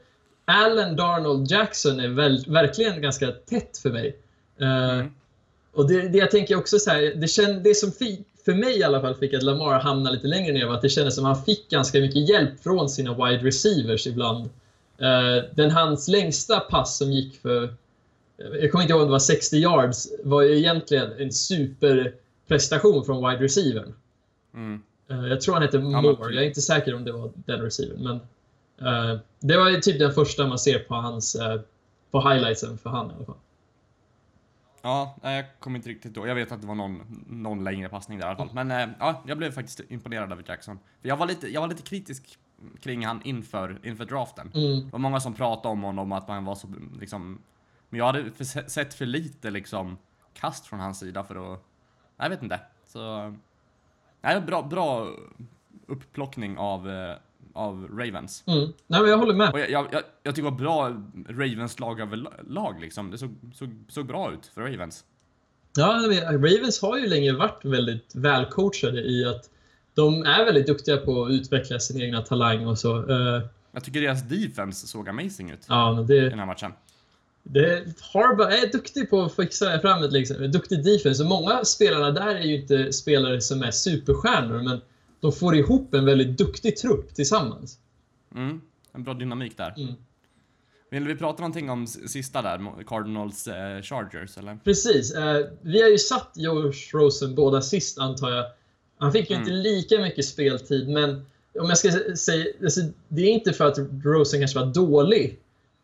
[0.49, 4.17] Allen Darnold Jackson är väl, verkligen ganska tätt för mig.
[4.61, 5.11] Eh, Mm.
[5.73, 8.79] Och det, det jag tänker också så här, det, känd, det som fi, för mig
[8.79, 11.25] i alla fall fick att Lamar hamna lite längre ner var att det kändes som
[11.27, 14.45] att han fick ganska mycket hjälp från sina wide receivers ibland.
[14.99, 17.75] Eh, den hans längsta pass som gick för,
[18.37, 23.45] jag kommer inte ihåg om det var 60 yards, var egentligen en superprestation från wide
[23.45, 23.95] receivern.
[24.55, 24.83] Mm.
[25.11, 28.03] Eh, jag tror han hette Moore, jag är inte säker om det var den receivern.
[28.03, 28.21] Men,
[29.41, 31.61] det var typ den första man ser på hans, eh,
[32.11, 33.37] på highlightsen för han i alla fall.
[34.83, 36.29] Ja, jag kommer inte riktigt ihåg.
[36.29, 38.51] Jag vet att det var någon, någon längre passning där i alla fall.
[38.53, 40.79] Men eh, ja, jag blev faktiskt imponerad av Jackson.
[41.01, 42.38] För jag var lite, jag var lite kritisk
[42.81, 44.53] kring han inför, inför draften.
[44.55, 44.85] Mm.
[44.85, 46.69] Det var många som pratade om honom, att han var så
[47.01, 47.38] liksom...
[47.88, 49.99] Men jag hade för, sett för lite liksom
[50.35, 51.61] kast från hans sida för att...
[52.17, 52.61] Jag vet inte.
[52.87, 53.35] Så...
[54.21, 55.09] Nej, bra, bra
[55.87, 57.17] upplockning av, eh,
[57.59, 58.44] av Ravens.
[58.47, 58.73] Mm.
[58.87, 59.53] Nej, men jag håller med.
[59.53, 63.11] Och jag, jag, jag, jag tycker det var bra Ravens lag överlag liksom.
[63.11, 65.05] Det såg, såg, såg bra ut för Ravens.
[65.77, 69.51] Ja, men Ravens har ju länge varit väldigt välcoachade i att
[69.94, 72.97] de är väldigt duktiga på att utveckla sin egna talang och så.
[73.11, 73.42] Eh,
[73.73, 76.73] Jag tycker deras defense såg amazing ut ja, men i det, den här matchen.
[77.42, 81.23] det, Harbaugh är duktig på att fixa fram ett liksom, duktig defense.
[81.23, 84.81] Och många spelarna där är ju inte spelare som är superstjärnor, men
[85.21, 87.79] de får ihop en väldigt duktig trupp tillsammans.
[88.35, 88.61] Mm,
[88.93, 89.75] en bra dynamik där.
[89.77, 89.95] Mm.
[90.91, 94.59] Vill vi prata någonting om sista där, Cardinals eh, Chargers eller?
[94.65, 95.15] Precis.
[95.15, 98.45] Eh, vi har ju satt Josh Rosen båda sist, antar jag.
[98.99, 99.49] Han fick ju Mm.
[99.49, 101.11] inte lika mycket speltid, men
[101.61, 102.47] om jag ska sä- säga...
[102.63, 105.39] Alltså, det är inte för att Rosen kanske var dålig,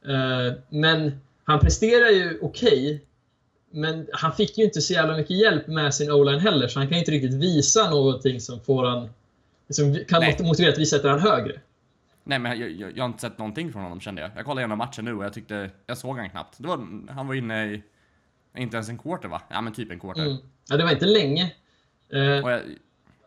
[0.05, 1.12] eh, men
[1.44, 3.05] han presterar ju okej.
[3.70, 6.88] men han fick ju inte så jävla mycket hjälp med sin o-line heller, så han
[6.88, 9.09] kan inte riktigt visa någonting som får han...
[9.68, 10.37] Som kan Nej.
[10.42, 11.61] motivera att vi sätter han högre.
[12.24, 14.31] Nej men jag, jag, jag har inte sett någonting från honom kände jag.
[14.37, 16.55] Jag kollade igenom matchen nu och jag tyckte, jag såg han knappt.
[16.59, 17.83] Det var, han var inne i,
[18.57, 19.42] inte ens en quarter va?
[19.50, 20.22] Ja men typ en quarter.
[20.27, 20.37] Mm.
[20.68, 21.53] Ja, det var inte länge.
[22.12, 22.61] Eh, Och jag,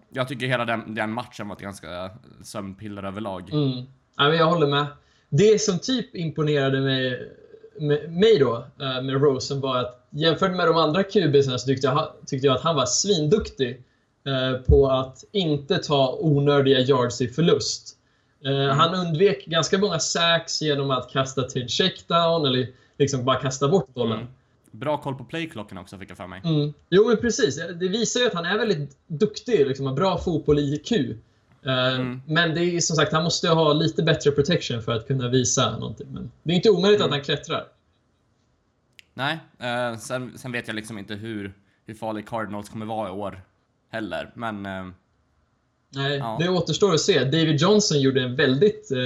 [0.09, 2.09] jag tycker hela den, den matchen var ett ganska
[2.43, 3.49] sömnpiller överlag.
[3.53, 3.85] Mm.
[4.17, 4.85] Ja, men jag håller med.
[5.29, 7.31] Det som typ imponerade mig,
[7.79, 11.87] med, mig då eh, med Rosen var att jämfört med de andra QBsarna så tyckte
[11.87, 13.83] jag, tyckte jag att han var svinduktig
[14.67, 17.97] på att inte ta onödiga yards i förlust.
[18.45, 23.67] Eh, Han undvek ganska många sacks genom att kasta till checkdown eller liksom bara kasta
[23.67, 24.17] bort bollen.
[24.19, 24.27] Mm.
[24.71, 26.41] Bra koll på playklockan också fick jag för mig.
[26.45, 26.73] Mm.
[26.89, 27.55] Jo, men precis.
[27.55, 30.91] Det visar ju att han är väldigt duktig, liksom har bra fotboll-IQ.
[30.91, 31.15] Eh,
[31.95, 32.21] Mm.
[32.25, 35.77] Men det är som sagt, han måste ha lite bättre protection för att kunna visa
[35.77, 36.07] någonting.
[36.11, 37.05] Men det är inte omöjligt Mm.
[37.09, 37.67] att han klättrar.
[39.13, 41.53] Nej, eh, sen, sen vet jag liksom inte hur,
[41.85, 43.41] hur farlig Cardinals kommer vara i år
[43.89, 44.85] heller, men eh,
[45.89, 46.37] Nej, Ja.
[46.39, 47.23] det återstår att se.
[47.23, 48.97] David Johnson gjorde en väldigt eh,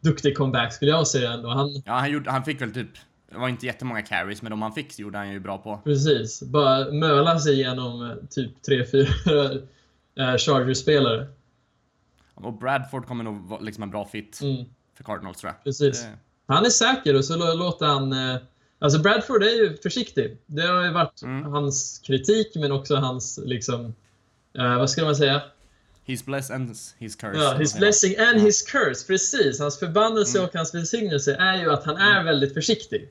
[0.00, 1.48] duktig comeback skulle jag säga ändå.
[1.48, 2.88] Han, ja, han, gjorde, han fick väl typ,
[3.30, 5.80] det var inte jättemånga carries, men de han fick gjorde han ju bra på.
[5.84, 9.62] precis, bara möla sig igenom eh, typ 3-4
[10.18, 11.26] eh, Chargers-spelare.
[12.34, 14.64] Och Bradford kommer nog vara liksom en bra fit Mm,
[14.96, 15.64] för Cardinals tror jag.
[15.64, 16.02] precis.
[16.02, 18.12] Det- Han är säker och så lå- låter han...
[18.12, 18.36] Eh,
[18.78, 20.36] alltså Bradford är ju försiktig.
[20.46, 21.52] Det har ju varit Mm.
[21.52, 23.94] hans kritik men också hans liksom...
[24.58, 25.42] Eh, vad ska man säga?
[26.06, 27.40] He's blessed and he's cursed.
[27.42, 28.44] Ja, his blessing and Ja.
[28.44, 29.06] his curse.
[29.06, 29.60] Precis.
[29.60, 33.08] Hans förbannelse och hans välsignelse är ju att han är väldigt försiktig.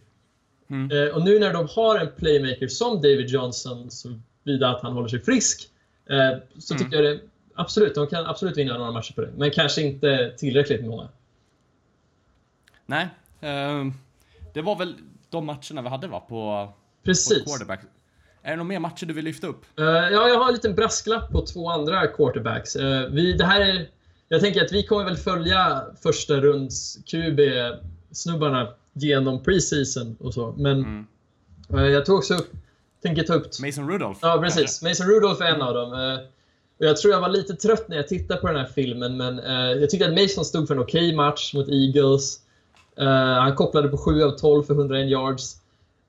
[0.69, 0.91] Mm.
[0.97, 5.07] Eh, och nu när de har en playmaker som David Johnson, såvida att han håller
[5.07, 5.69] sig frisk,
[6.09, 6.83] eh, så Mm.
[6.85, 7.21] tycker jag det
[7.55, 9.31] absolut, de kan absolut vinna några matcher på det.
[9.37, 11.09] Men kanske inte tillräckligt många.
[12.85, 13.07] Nej,
[13.41, 13.93] ehm,
[14.53, 14.95] det var väl
[15.29, 16.73] de matcherna vi hade va, på, på
[17.05, 17.43] Precis.
[17.43, 17.79] quarterback.
[18.43, 19.65] Är det några mer matcher du vill lyfta upp?
[19.79, 22.75] Eh, ja, jag har en liten brasklapp på två andra quarterbacks.
[22.75, 23.89] Eh, vi, det här är,
[24.27, 30.53] jag tänker att vi kommer väl följa första runds QB-snubbarna genom preseason och så.
[30.57, 31.05] Men Mm.
[31.73, 32.51] eh, jag tog också upp,
[33.03, 33.47] tänker ta upp...
[33.59, 34.19] Mason Rudolph?
[34.21, 34.81] Ja, precis.
[34.81, 35.91] Mason Rudolph är en av dem.
[36.79, 39.37] Och jag tror jag var lite trött när jag tittade på den här filmen, men
[39.81, 42.39] jag tyckte att Mason stod för en okej match mot Eagles.
[42.97, 43.07] Eh,
[43.41, 45.57] han kopplade på 7 av 12 för 101 yards.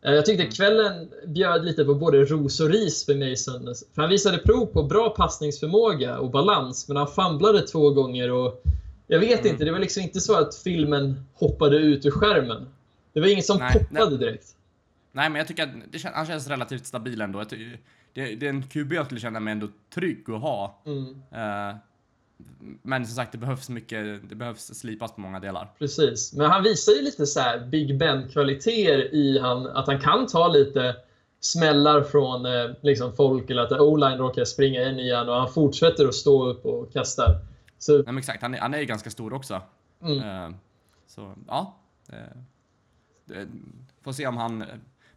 [0.04, 3.74] Eh, jag tyckte kvällen bjöd lite på både ros och ris för Mason.
[3.94, 8.62] För han visade prov på bra passningsförmåga och balans, men han famblade två gånger och
[9.06, 9.52] jag vet Mm.
[9.52, 12.66] inte, det var liksom inte så att filmen hoppade ut ur skärmen.
[13.12, 14.18] Det var inget som Nej, poppade nej.
[14.18, 14.46] direkt.
[15.12, 17.44] Nej, men jag tycker att det han känns relativt stabil ändå.
[18.14, 20.82] Det, det är en QB jag skulle känna mig ändå trygg att ha.
[20.86, 21.08] Mm.
[21.32, 21.76] Eh,
[22.82, 25.72] men som sagt, det behövs mycket, det behövs slipas på många delar.
[25.78, 30.26] Precis, men han visar ju lite så här Big Ben-kvaliteter i han, att han kan
[30.26, 30.96] ta lite
[31.40, 35.52] smällar från eh, liksom folk eller att O-line råkar springa in i han och han
[35.52, 37.40] fortsätter att stå upp och kasta.
[37.78, 39.62] Så Nej, men exakt, han är, han är ju ganska stor också.
[40.02, 40.18] Mm.
[40.18, 40.56] Eh,
[41.06, 41.76] så, ja.
[43.24, 43.46] Det,
[44.04, 44.64] får se om han...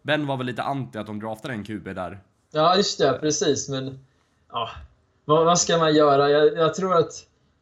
[0.01, 2.19] Ben var väl lite anti att de draftade en QB där.
[2.51, 3.99] ja, just det, precis, men
[4.49, 4.69] ja,
[5.29, 6.29] vad, vad ska man göra?
[6.29, 7.11] Jag, jag tror att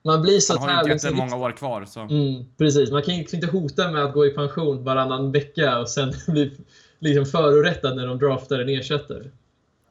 [0.03, 1.23] man blir så Han har ju inte tävlingsinriktad.
[1.23, 2.01] jättemånga år kvar, så...
[2.01, 6.13] Mm, precis, man kan inte hota med att gå i pension varannan vecka och sen
[6.27, 6.51] bli
[6.99, 9.23] liksom förorättad när de draftar en ersättare.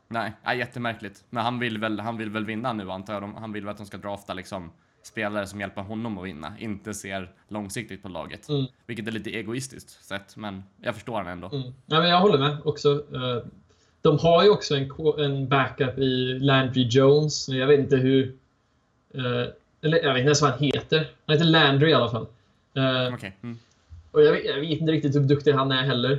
[0.09, 1.25] Nej, nej, jättemärkligt.
[1.31, 3.21] Men han vill, väl, han vill väl vinna nu antar jag.
[3.21, 4.71] Han vill väl att de ska drafta liksom
[5.03, 8.49] spelare som hjälper honom att vinna, inte ser långsiktigt på laget.
[8.49, 8.67] Mm.
[8.87, 11.49] Vilket är lite egoistiskt sett, men jag förstår han ändå.
[11.49, 11.73] Mm.
[11.87, 13.03] Ja, men jag håller med också.
[14.07, 17.49] De har ju också en, en backup i Landry Jones.
[17.49, 18.35] Jag vet inte hur...
[19.15, 19.23] eh,
[19.83, 21.11] Eller jag vet inte ens vad han heter.
[21.27, 22.27] Han heter Landry i alla fall.
[22.77, 23.37] Eh, Okej.
[23.43, 23.59] Mm.
[24.11, 26.13] Och jag vet, jag vet inte riktigt hur duktig han är heller.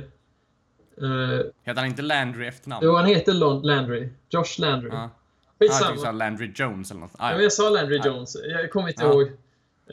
[1.02, 2.86] Eh, Heter han inte Landry efternamn?
[2.86, 4.08] Jo, han heter Lon- Landry.
[4.30, 4.90] Josh Landry.
[4.90, 5.08] Ah,
[5.58, 5.78] Skitsamma.
[5.88, 7.10] tyckte du sa Landry Jones eller något.
[7.14, 7.34] Ah, Ja, ja.
[7.34, 8.06] men jag sa Landry Nej.
[8.08, 8.36] Jones.
[8.48, 9.12] Jag kommer inte Ja.
[9.12, 9.30] ihåg.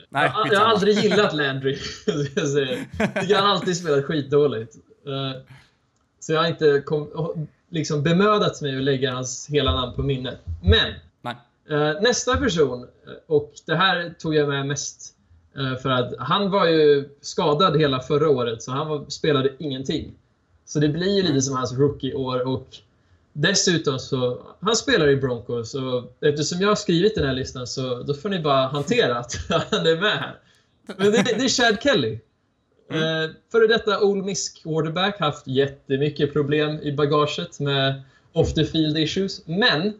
[0.08, 1.78] Nej, jag, jag har aldrig gillat Landry.
[2.36, 2.46] jag.
[3.22, 4.74] Tycker han alltid spelat skitdåligt.
[5.06, 5.40] Eh,
[6.20, 10.38] Så jag har inte kom, liksom bemödat mig att lägga hans hela namn på minnet.
[10.62, 10.88] Men
[11.70, 15.14] eh, nästa person, eh, och det här tog jag med mest
[15.56, 20.14] eh, för att han var ju skadad hela förra året så han var, spelade ingenting.
[20.64, 22.68] Så det blir ju lite som hans rookie-år och
[23.32, 28.02] dessutom så, han spelar i Broncos och eftersom jag har skrivit den här listan så
[28.02, 30.38] då får ni bara hantera att han är med här.
[30.96, 32.18] Men det, det är Chad Kelly.
[32.90, 38.98] Eh, före detta Ole Miss quarterback, haft jättemycket problem i bagaget med off the field
[38.98, 39.46] issues.
[39.46, 39.92] Men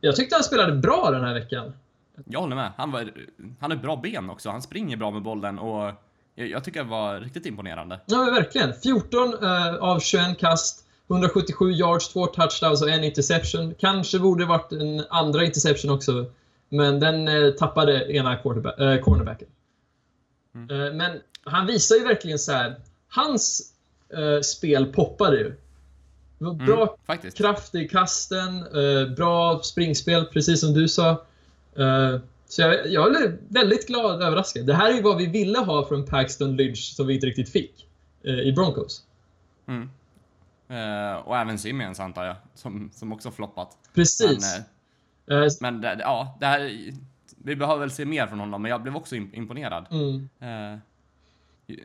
[0.00, 1.72] jag tyckte han spelade bra den här veckan.
[2.24, 2.72] Jag håller med.
[2.76, 3.10] Han, var,
[3.60, 4.50] han har bra ben också.
[4.50, 5.92] Han springer bra med bollen och
[6.34, 8.00] jag, jag tycker det var riktigt imponerande.
[8.06, 8.74] Ja, men verkligen.
[8.74, 13.74] 14 eh, av 21 kast, 177 yards, två touchdowns och en interception.
[13.78, 16.26] Kanske borde varit en andra interception också,
[16.68, 19.48] men den eh, tappade ena quarterback, eh, cornerbacken.
[20.54, 22.76] Eh, men han visar ju verkligen så här.
[23.08, 23.72] Hans
[24.14, 25.54] eh, spel poppade ju.
[26.38, 31.10] Bra Mm, kraft i kasten, eh, bra springspel, precis som du sa.
[31.76, 32.16] Eh,
[32.48, 34.66] så jag, jag är väldigt glad och överraskad.
[34.66, 37.48] Det här är ju vad vi ville ha från Paxton Lynch som vi inte riktigt
[37.48, 37.86] fick
[38.24, 39.02] eh, i Broncos.
[39.66, 39.90] Mm.
[40.68, 43.76] Eh, och även Simmons antar jag, som, som också floppat.
[43.94, 44.58] Precis.
[45.26, 46.90] Men, eh, men det, ja, det här,
[47.44, 49.86] vi behöver väl se mer från honom, men jag blev också im- imponerad.
[49.90, 50.28] mm,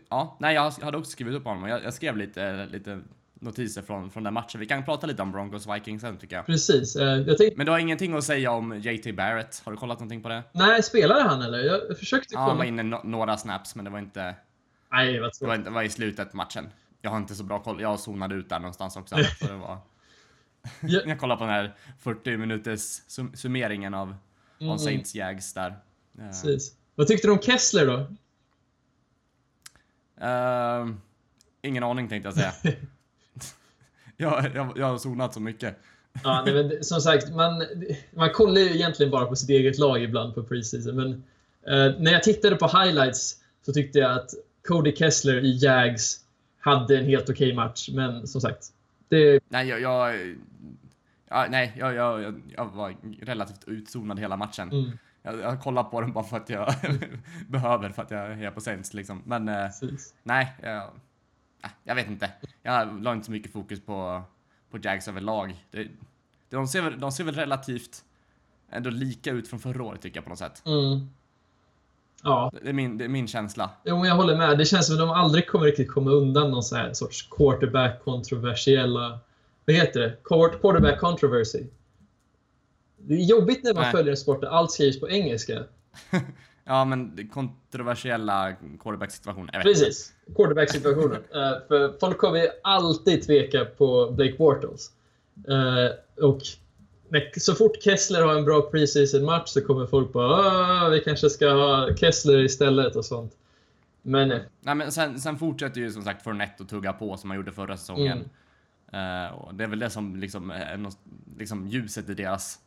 [0.10, 3.02] ja, nej, jag hade också skrivit upp honom och jag, jag skrev lite, lite
[3.34, 4.60] notiser från, från den matchen.
[4.60, 6.46] Vi kan prata lite om Broncos Vikings sen tycker jag.
[6.46, 6.96] precis.
[6.96, 9.62] Eh, jag tänkte, Men du har ingenting att säga om JT Barrett?
[9.66, 10.44] Har du kollat någonting på det?
[10.52, 11.60] nej, spelade han eller?
[11.60, 12.66] Jag försökte Ja, han var kolla.
[12.66, 14.36] inne no några snaps, men det var inte...
[14.92, 16.70] Nej, vad Det var, inte, det var i slutet på matchen.
[17.02, 17.82] jag har inte så bra koll.
[17.82, 19.16] Jag zonade ut där någonstans också.
[19.40, 19.78] Så det var...
[20.82, 21.02] Ja.
[21.06, 24.16] jag kollade på den här 40 minuters sum- summeringen av,
[24.62, 25.70] av Saints Jags där.
[26.20, 26.72] Eh, Precis.
[26.96, 28.08] Vad tyckte du om Kessler då?
[30.22, 31.02] Ehm,
[31.62, 32.54] ingen aning tänkte jag säga.
[34.18, 35.80] jag, jag, jag har zonat så mycket.
[36.24, 37.64] Ja, nej, men som sagt, man,
[38.12, 40.96] man kollar ju egentligen bara på sitt eget lag ibland på preseason.
[40.96, 41.12] Men
[41.68, 44.30] eh, när jag tittade på highlights så tyckte jag att
[44.68, 46.20] Cody Kessler i Jags
[46.60, 47.90] hade en helt okej match.
[47.94, 48.68] Men som sagt,
[49.10, 49.82] det, Nej, jag...
[49.82, 50.36] jag
[51.30, 54.72] ja, nej, jag, jag, jag, jag var relativt utzonad hela matchen.
[54.72, 54.98] Mm.
[55.24, 56.74] Jag, jag kollar på den bara för att jag
[57.48, 59.22] behöver, för att jag är på Saints liksom.
[59.26, 59.70] Men eh,
[60.24, 60.90] nej, jag,
[61.84, 62.32] jag vet inte.
[62.64, 64.22] Jag la inte så mycket fokus på,
[64.72, 65.66] på Jags överlag.
[65.72, 65.88] Det,
[66.50, 68.04] de, ser väl, de ser väl relativt
[68.72, 70.64] ändå lika ut från förra året tycker jag på något sätt.
[70.66, 71.10] Mm.
[72.24, 73.70] Ja, Det är min, det är min känsla.
[73.84, 74.58] jo, jag håller med.
[74.58, 79.20] Det känns som att de aldrig kommer riktigt komma undan någon sån här sorts quarterback-kontroversiella...
[79.66, 80.18] Vad heter det?
[80.24, 81.64] Quart- Quarterback controversy.
[83.08, 83.92] Det är jobbigt när man Nej.
[83.92, 85.64] följer en sport där allt skrivs på engelska.
[86.66, 89.62] Ja, men kontroversiella quarterback-situationer.
[89.62, 90.14] Precis.
[90.36, 91.18] Quarterback-situationen.
[91.34, 94.92] Eh, för folk kommer ju alltid tveka på Blake Bortles.
[95.48, 96.40] Eh, och
[97.38, 101.50] så fort Kessler har en bra preseason-match så kommer folk bara "Ah, vi kanske ska
[101.50, 103.34] ha Kessler istället och sånt.
[104.02, 107.30] Men eh, Nej, men sen, sen fortsätter ju som sagt Fournette att tugga på som
[107.30, 108.30] han gjorde förra säsongen.
[108.92, 109.26] Mm.
[109.28, 110.98] Eh, och det är väl det som liksom är något,
[111.38, 112.60] liksom ljuset i deras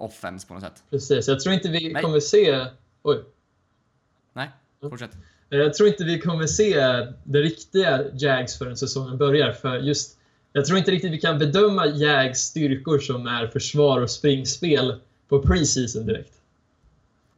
[0.00, 0.82] offense på något sätt.
[0.90, 2.02] precis, jag tror inte vi Nej.
[2.02, 2.66] kommer se...
[3.02, 3.24] Oj.
[4.32, 4.48] Nej,
[4.82, 5.14] fortsätt.
[5.50, 6.74] Eh, Jag tror inte vi kommer se
[7.24, 9.52] det riktiga Jags förrän säsongen börjar.
[9.52, 10.18] För just,
[10.52, 15.42] jag tror inte riktigt vi kan bedöma Jags styrkor som är försvar och springspel på
[15.42, 16.32] preseason direkt.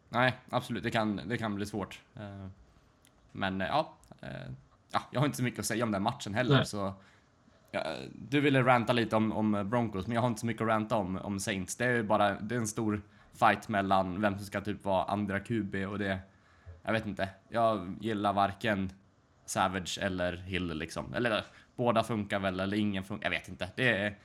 [0.09, 0.83] Nej, absolut.
[0.83, 2.01] Det kan, det kan bli svårt.
[2.17, 2.47] Eh,
[3.33, 3.97] men eh, ja,
[4.93, 6.57] ja, jag har inte så mycket att säga om den matchen heller.
[6.57, 6.67] Nej.
[6.67, 6.95] Så,
[7.73, 7.83] ja,
[8.29, 10.97] du ville ranta lite om, om Broncos, men jag har inte så mycket att ranta
[10.97, 11.77] om, om Saints.
[11.77, 13.03] Det är ju bara det är en stor
[13.39, 16.19] fight mellan vem som ska typ vara andra QB och det...
[16.83, 17.29] Jag vet inte.
[17.49, 18.93] Jag gillar varken
[19.47, 21.15] Savage eller Hill liksom.
[21.15, 21.45] Eller
[21.77, 23.27] båda funkar väl, eller ingen funkar.
[23.27, 23.69] Jag vet inte.
[23.77, 24.19] Det är...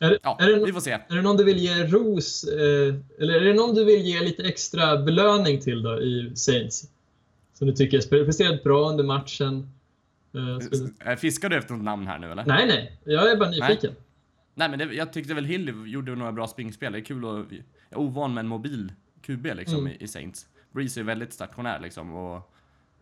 [0.00, 0.90] Är, det- Ja, är, det, vi får se.
[0.90, 4.20] är det någon du vill ge ros, eh, eller är det någon du vill ge
[4.20, 6.90] lite extra belöning till då i Saints?
[7.54, 9.70] Som du tycker presterat bra under matchen?
[10.34, 12.44] Eh, skulle- Eh, Fiskar du efter något namn här nu eller?
[12.46, 12.98] nej, nej.
[13.04, 13.94] Jag är bara nyfiken.
[14.54, 16.92] Nej men det, jag tyckte väl Hill gjorde några bra springspel.
[16.92, 17.52] Det är kul att...
[17.52, 18.92] Jag är ovan med en mobil
[19.22, 19.92] QB liksom Mm.
[19.92, 20.46] i, i Saints.
[20.72, 22.52] Breeze är väldigt stationär liksom och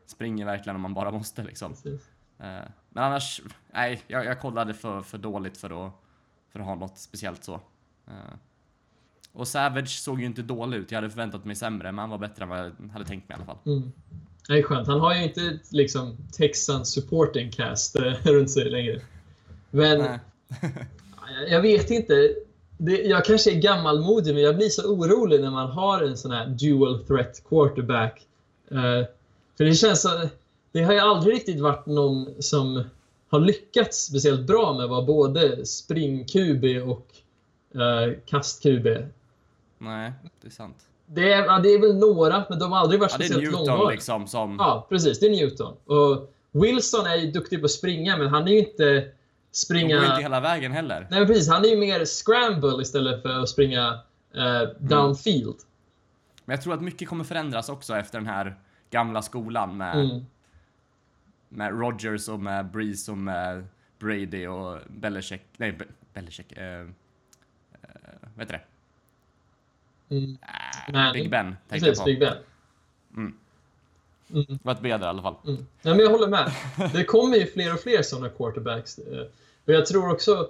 [0.07, 1.73] springer verkligen om man bara måste liksom.
[1.73, 2.09] Precis.
[2.39, 3.41] Eh, men annars,
[3.73, 5.93] nej, jag, jag kollade för, för dåligt för att,
[6.53, 7.61] för att ha något speciellt så.
[9.33, 10.91] Och Savage såg ju inte dålig ut.
[10.91, 13.35] Jag hade förväntat mig sämre, men han var bättre än vad jag hade tänkt mig
[13.35, 13.59] i alla fall.
[13.67, 13.93] Mm.
[14.49, 14.89] Det är skönt.
[14.89, 19.01] Han har ju inte liksom Texans supporting cast eh, runt sig längre.
[19.71, 20.19] Men
[21.49, 22.35] jag vet inte.
[22.79, 26.31] Det, jag kanske är gammalmodig, men jag blir så orolig när man har en sån
[26.31, 28.27] här dual threat quarterback.
[28.71, 29.07] Eh,
[29.57, 30.29] för det känns så,
[30.73, 32.85] Det har ju aldrig riktigt varit någon som
[33.29, 37.07] har lyckats speciellt bra med att vara både spring-QB och
[37.75, 39.09] uh, kast-QB.
[39.79, 40.90] Nej, det är sant.
[41.13, 43.29] Det är, ja, det är väl några, men de har aldrig varit Ja, det är
[43.29, 43.91] speciellt Newton långvariga.
[43.95, 44.57] liksom som...
[44.59, 45.21] Ja, precis.
[45.21, 45.77] Det är Newton.
[45.85, 49.07] Och Wilson är ju duktig på att springa, men han är ju inte De
[49.53, 49.97] springa...
[49.97, 51.09] går inte hela vägen heller.
[51.11, 51.49] Nej, precis.
[51.49, 53.99] Han är ju mer scramble istället för att springa
[54.35, 55.57] eh, downfield.
[56.45, 58.57] Men jag tror att mycket kommer förändras också efter den här
[58.91, 60.27] gamla skolan med, Mm.
[61.49, 63.65] med Rogers och med Breeze och med
[63.99, 65.43] Brady och Belichick.
[65.57, 66.53] Nej, Be- Belichick.
[66.53, 66.87] Eh, eh,
[68.35, 68.61] vad heter det?
[70.11, 70.39] Mm.
[70.95, 71.13] Äh.
[71.13, 72.05] Big Ben tänkte jag Precis, på.
[72.05, 72.35] Big Ben.
[73.17, 73.35] Mm.
[74.33, 74.45] Mm.
[74.49, 75.35] Det var ett B där i alla fall.
[75.47, 75.67] Mm.
[75.83, 76.53] Nej, men jag håller med.
[76.93, 78.99] Det kommer ju fler och fler sådana quarterbacks.
[78.99, 79.21] eh,
[79.65, 80.49] Och jag tror också...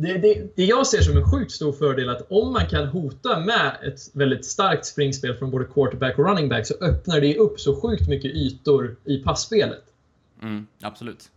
[0.00, 2.86] Det, det, det jag ser som en sjukt stor fördel är att om man kan
[2.88, 7.36] hota med ett väldigt starkt springspel från både quarterback och running back så öppnar det
[7.38, 9.82] upp så sjukt mycket ytor i passspelet.
[10.42, 11.30] Mm, absolut.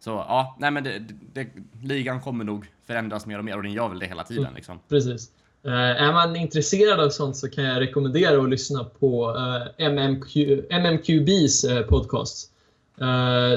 [0.00, 1.02] Så ja, nej men det,
[1.32, 1.48] det,
[1.82, 4.54] ligan kommer nog förändras mer och mer och den gör väl det hela tiden Mm.
[4.56, 4.78] liksom.
[4.88, 5.30] Precis.
[5.62, 10.36] Eh, är man intresserad av sånt så kan jag rekommendera att lyssna på eh, MMQ,
[10.70, 12.50] MMQBs eh, podcast.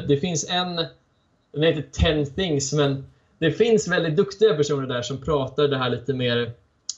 [0.07, 0.75] Det finns en,
[1.51, 3.05] den heter 10 things, men
[3.37, 6.51] det finns väldigt duktiga personer där som pratar det här lite mer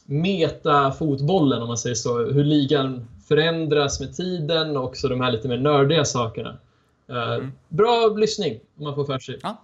[0.06, 2.18] meta-fotbollen om man säger så.
[2.18, 6.58] Hur ligan förändras med tiden och också de här lite mer nördiga sakerna.
[7.10, 9.39] Eh, Bra lyssning om man får för sig.
[9.43, 9.64] Ja,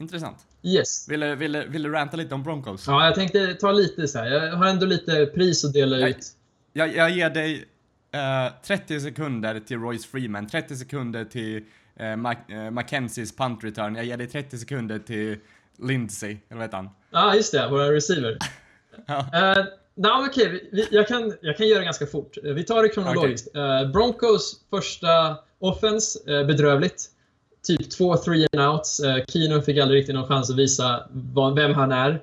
[0.00, 0.36] intressant.
[0.62, 1.08] Yes.
[1.08, 2.84] Vill du, vill, vill du ranta lite om Broncos?
[2.86, 4.26] Ja, jag tänkte ta lite så här.
[4.30, 6.10] Jag har ändå lite pris att dela Nej.
[6.10, 6.26] ut.
[6.72, 7.64] Jag, jag ger dig
[8.12, 11.64] eh, 30 sekunder till Royce Freeman, 30 sekunder till
[12.16, 12.36] Mac-
[12.66, 13.94] eh, Mackenzies punt return.
[13.94, 15.38] Jag ger dig 30 sekunder till
[15.82, 16.86] Lindsay, eller vad heter han?
[17.10, 17.68] Ja, ah, just det.
[17.70, 18.38] Våra receiver.
[19.06, 19.18] Ja.
[19.18, 20.48] Uh, nej, okej.
[20.48, 22.36] vi- vi, jag, kan, jag kan göra det ganska fort.
[22.42, 23.56] Vi tar det kronologiskt.
[23.56, 27.02] Eh, Broncos första offense, uh, bedrövligt.
[27.66, 29.00] Typ två three and outs.
[29.00, 32.22] Uh, Keenum fick aldrig riktigt någon chans att visa vad, vem han är.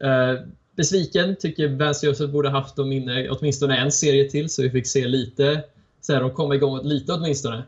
[0.00, 0.40] Eh,
[0.76, 1.36] besviken.
[1.36, 5.08] Tycker Vance Joseph borde haft dem inne åtminstone en serie till så vi fick se
[5.08, 5.62] lite.
[6.00, 7.62] Så här, de kom igång lite åtminstone.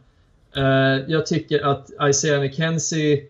[0.57, 3.23] Eh, jag tycker att Isaiah McKenzie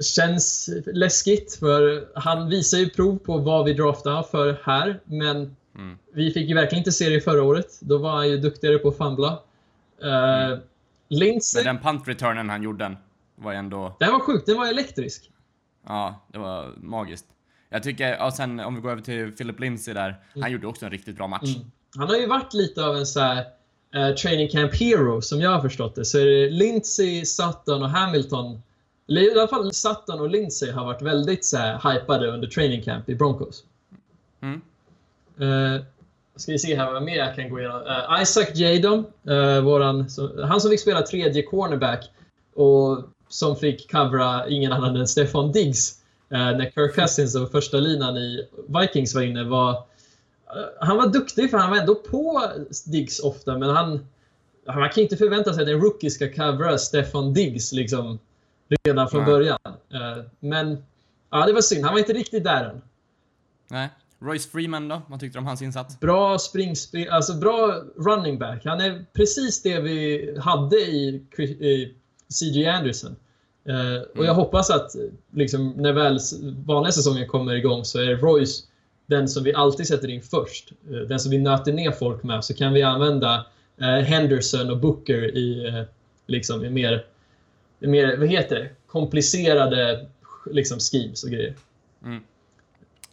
[0.00, 5.98] känns läskigt för han visar ju prov på vad vi draftar för här men Mm.
[6.12, 7.66] vi fick ju verkligen inte se det förra året.
[7.80, 9.38] Då var han ju duktigare på att fumbla.
[10.04, 10.58] Uh,
[11.08, 12.96] Lindsey, Men den punt returnen han gjorde den
[13.34, 14.46] var ju ändå, den var sjuk.
[14.46, 15.30] Den var elektrisk.
[15.86, 17.26] ja, det var magiskt.
[17.68, 20.84] Jag tycker, och sen om vi går över till Philip Lindsay där, han gjorde också
[20.84, 21.56] en riktigt bra match.
[21.56, 21.70] Mm.
[21.96, 23.44] Han har ju varit lite av en så här,
[23.94, 26.04] eh, training camp hero som jag har förstått det.
[26.04, 28.62] Så är det Lindsey, Sutton och Hamilton.
[29.08, 32.82] Eller i alla fall Sutton och Lindsey har varit väldigt så här, hypade under training
[32.82, 33.64] camp i Broncos.
[34.40, 34.60] Mm.
[35.40, 35.82] Uh,
[36.36, 37.82] ska vi se här vad mer jag kan gå igenom.
[37.86, 42.10] Eh, Isaac Jadon, uh, våran, så, han som fick spela tredje cornerback
[42.54, 47.76] och som fick covera ingen annan än Stefan Diggs eh, när Kirk Cousins och första
[47.76, 48.48] linan i
[48.80, 49.76] Vikings var inne var eh,
[50.80, 52.42] han var duktig för han var ändå på
[52.86, 54.06] Diggs ofta men han
[54.66, 58.18] man kan inte förvänta sig att en rookie ska covera Stefan Diggs liksom
[58.84, 59.30] redan från Nej.
[59.30, 59.58] början.
[59.64, 60.84] Eh, men
[61.30, 61.84] ja, det var synd.
[61.84, 62.82] Han var inte riktigt där än.
[63.68, 63.88] Nej.
[64.18, 65.02] Royce Freeman då?
[65.08, 66.00] Vad tyckte du om hans insats?
[66.00, 68.64] Bra springspel, alltså bra running back.
[68.64, 71.94] Han är precis det vi hade i, i
[72.28, 73.16] CJ Anderson.
[73.64, 74.90] Eh, och jag hoppas att
[75.30, 76.18] liksom, när väl
[76.66, 78.66] vanliga säsongen kommer igång så är Royce
[79.06, 80.72] den som vi alltid sätter in först.
[80.90, 82.44] Eh, den som vi nöter ner folk med.
[82.44, 83.46] Så kan vi använda
[83.80, 85.82] eh, Henderson och Booker i, eh,
[86.26, 87.04] liksom, i mer,
[87.80, 90.06] i mer, vad heter det, komplicerade
[90.50, 91.54] liksom, schemes och grejer.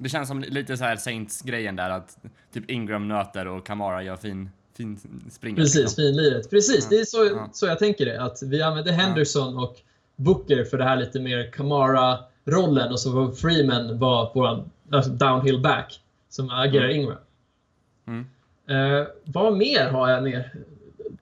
[0.03, 2.17] Det känns som lite så här Saints-grejen där att
[2.53, 4.99] typ Ingram nöter och Kamara gör fin, fin
[5.31, 5.55] spring.
[5.55, 5.95] Precis, liksom.
[5.95, 6.49] finliret.
[6.49, 7.49] Precis, det är så, Ja.
[7.53, 8.21] så jag tänker det.
[8.21, 9.77] Att vi använder Henderson och
[10.15, 15.61] Booker för det här lite mer Kamara-rollen och så var Freeman var vår alltså downhill
[15.61, 17.17] back som agerar Ingram.
[18.07, 18.25] Mm.
[18.69, 20.51] Eh, vad mer har jag mer?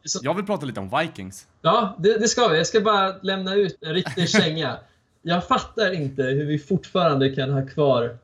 [0.03, 1.47] Så, Jag vill prata lite om Vikings.
[1.61, 2.57] ja, det, det ska vi.
[2.57, 4.77] Jag ska bara lämna ut en riktig känga.
[5.23, 8.17] Jag fattar inte hur vi fortfarande kan ha kvar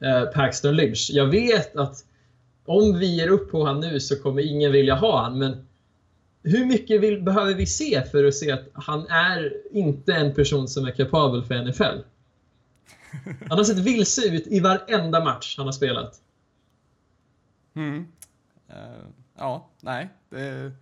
[0.00, 1.10] eh, Paxton Lynch.
[1.12, 2.04] Jag vet att
[2.66, 5.66] om vi ger upp på han nu så kommer ingen vilja ha han, men
[6.42, 10.68] hur mycket vill, behöver vi se för att se att han är inte en person
[10.68, 11.98] som är kapabel för NFL?
[13.48, 16.20] Han har sett vilse ut i varenda match han har spelat.
[17.74, 18.06] Mm.
[18.68, 18.76] Eh,
[19.38, 20.08] ja, nej.
[20.30, 20.72] Det...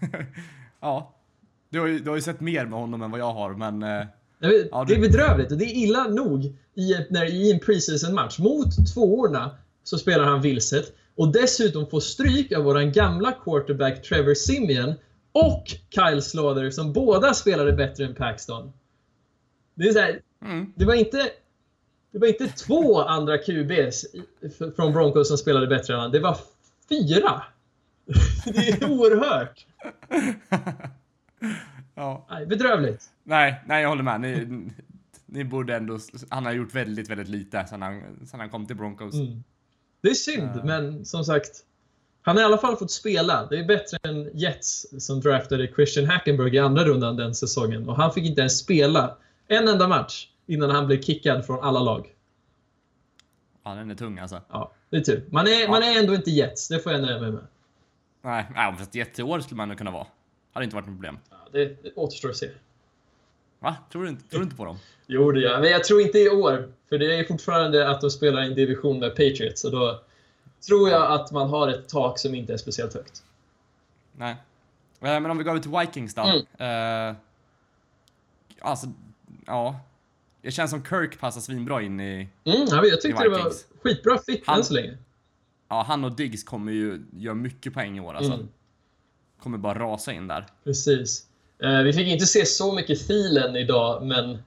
[0.80, 1.14] ja.
[1.68, 3.82] Du har, ju, du har ju sett mer med honom än vad jag har, men...
[3.82, 4.06] Jag
[4.38, 7.60] vet, Ja, det är det- bedrövligt och det är illa nog i, när, i en
[7.60, 8.38] preseason-match.
[8.38, 9.50] Mot tvåorna
[9.84, 14.94] så spelar han vilset och dessutom får stryk av våran gamla quarterback Trevor Simeon
[15.32, 18.72] och Kyle Slaughter som båda spelade bättre än Paxton.
[19.74, 20.72] Det är så här, mm.
[20.76, 21.30] det var inte
[22.10, 24.06] det var inte två andra QBs
[24.76, 26.10] från Broncos som spelade bättre än han.
[26.10, 26.38] Det var
[26.88, 27.42] fyra!
[28.44, 29.66] Det är oerhört!
[31.98, 32.26] ja.
[32.30, 33.04] Nej, bedrövligt.
[33.24, 34.20] Nej, nej, jag håller med.
[34.20, 34.46] Ni,
[35.26, 35.98] ni borde ändå...
[36.28, 39.14] Han har gjort väldigt, väldigt lite sen han, sen han kom till Broncos.
[39.14, 39.44] Mm.
[40.00, 40.64] Det är synd, Ja.
[40.64, 41.50] men som sagt.
[42.22, 43.46] Han har i alla fall fått spela.
[43.46, 47.88] Det är bättre än Jets som draftade Christian Hackenberg i andra rundan den säsongen.
[47.88, 49.16] Och han fick inte ens spela
[49.48, 52.06] en enda match innan han blev kickad från alla lag.
[53.64, 54.40] Ja, den är tung alltså.
[54.50, 55.24] Ja, det är tur.
[55.30, 57.46] Man är, man är ändå inte Jets, det får jag nöja mig med.
[58.22, 60.06] Nej, nej fast jätteår skulle man nog kunna vara.
[60.58, 61.18] Hade inte varit något problem.
[61.30, 62.50] Ja, det, det återstår att se.
[63.58, 63.76] Va?
[63.92, 64.78] Tror du inte, tror du inte på dem?
[65.06, 65.60] Jo, det gör jag.
[65.60, 66.72] Men jag tror inte i år.
[66.88, 69.60] För det är fortfarande att de spelar i en division med Patriots.
[69.60, 70.00] Så då
[70.68, 73.22] tror jag att man har ett tak som inte är speciellt högt.
[74.16, 74.32] Nej.
[74.32, 74.36] Eh,
[75.00, 76.22] Men om vi går över till Vikings då.
[76.58, 77.08] Mm.
[77.10, 77.16] Eh,
[78.60, 78.86] alltså,
[79.46, 79.80] ja.
[80.42, 82.28] Det känns som Kirk passar svinbra in i...
[82.44, 83.52] Mm, ja, men jag tyckte det var
[83.82, 84.96] skitbra fit Han- än så länge.
[85.68, 88.32] Ja, han och Diggs kommer ju göra mycket poäng i år alltså.
[88.32, 88.48] Mm.
[89.42, 90.46] Kommer bara rasa in där.
[90.64, 91.26] Precis.
[91.62, 94.38] Eh, vi fick inte se så mycket filen idag, men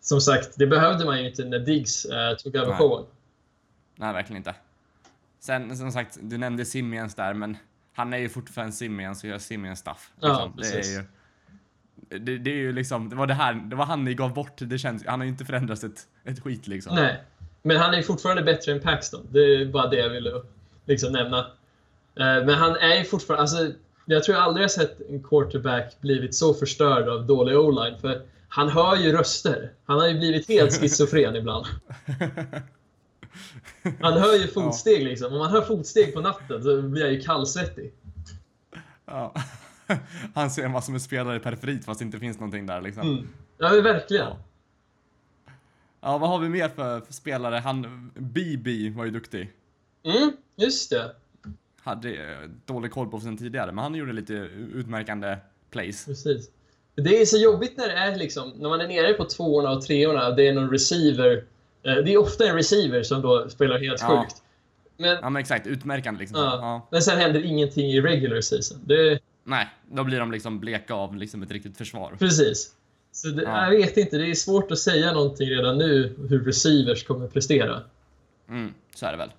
[0.00, 3.04] som sagt, det behövde man ju inte när Diggs eh, tog över showen.
[3.96, 4.54] Nej, verkligen inte.
[5.40, 7.56] Sen som sagt, du nämnde Simians där, men
[7.94, 10.12] han är ju fortfarande Simians och gör Simians stuff.
[10.20, 10.80] Ja, liksom.
[10.80, 11.04] det, är ju,
[12.18, 14.52] det, det är ju liksom, det var det här, det var han ni gav bort.
[14.56, 16.94] Det känns, han har ju inte förändrats ett, ett skit liksom.
[16.94, 17.22] Nej,
[17.62, 19.26] men han är ju fortfarande bättre än Paxton.
[19.30, 20.42] Det är bara det jag ville
[20.84, 21.38] liksom nämna.
[22.16, 23.42] Eh, men han är ju fortfarande...
[23.42, 23.72] Alltså,
[24.08, 27.98] Jag tror jag aldrig har sett en quarterback blivit så förstörd av dålig o-line.
[28.00, 29.72] För han hör ju röster.
[29.84, 31.66] Han har ju blivit helt schizofren ibland.
[34.00, 35.32] Han hör ju fotsteg liksom.
[35.32, 37.92] Om man hör fotsteg på natten så blir jag ju kallsvettig.
[39.04, 39.34] Ja.
[40.34, 43.02] Han ser massor med spelare i periferit fast det inte finns någonting där liksom.
[43.02, 43.28] Mm.
[43.58, 44.26] Ja, men verkligen.
[44.26, 44.38] Ja.
[46.00, 47.56] Ja, vad har vi mer för, för spelare?
[47.56, 49.52] Han, BB var ju duktig.
[50.02, 51.14] Mm, just det.
[51.86, 54.32] Hade eh, dålig koll på sen tidigare, men han gjorde lite
[54.74, 55.36] utmärkande
[55.70, 56.04] plays.
[56.06, 56.50] Precis.
[56.94, 59.82] Det är så jobbigt när det är liksom, när man är nere på tvåorna och
[59.82, 61.44] treorna, det är någon receiver.
[61.82, 64.22] eh, Det är ofta en receiver som då spelar helt Ja.
[64.22, 64.42] sjukt.
[64.96, 66.38] Men, Ja men exakt, utmärkande liksom.
[66.40, 66.58] ja.
[66.60, 66.88] Ja.
[66.90, 68.78] men sen händer ingenting i regular season.
[68.84, 72.16] Det, Nej, då blir de liksom bleka av liksom ett riktigt försvar.
[72.18, 72.72] precis.
[73.12, 73.62] Så det, Ja.
[73.64, 77.82] Jag vet inte, det är svårt att säga någonting redan nu hur receivers kommer prestera.
[78.48, 79.30] Mm, så är det väl.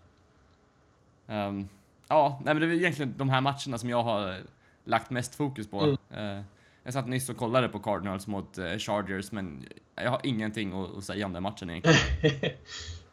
[1.28, 1.68] Ehm,
[2.08, 4.36] ja, nej men det är egentligen de här matcherna som jag har
[4.84, 5.80] lagt mest fokus på.
[5.80, 6.38] Mm.
[6.38, 6.44] Eh,
[6.84, 10.98] jag satt nyss och kollade på Cardinals mot eh, Chargers, men jag har ingenting att,
[10.98, 11.98] att säga om den matchen egentligen.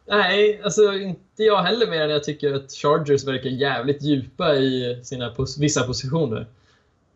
[0.07, 4.99] Nej, alltså inte jag heller mer än jag tycker att Chargers verkar jävligt djupa i
[5.03, 6.47] sina pos- vissa positioner.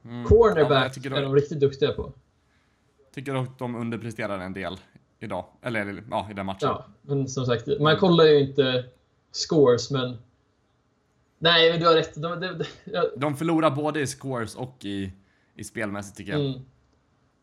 [0.05, 0.21] Mm.
[0.21, 2.13] Ja, Cornerback jag tycker är de, de riktigt duktiga på.
[3.15, 4.77] tycker att de underpresterar en del
[5.19, 5.45] idag.
[5.61, 6.69] Eller, eller ja, i den matchen.
[6.69, 8.86] Ja, men som sagt, man kollar ju inte
[9.32, 10.17] scores, men...
[11.39, 12.15] Nej, men du har rätt.
[12.21, 15.11] De, de, de, ja, De förlorar både i scores och i,
[15.55, 16.41] i spelmässigt tycker jag.
[16.45, 16.59] mm.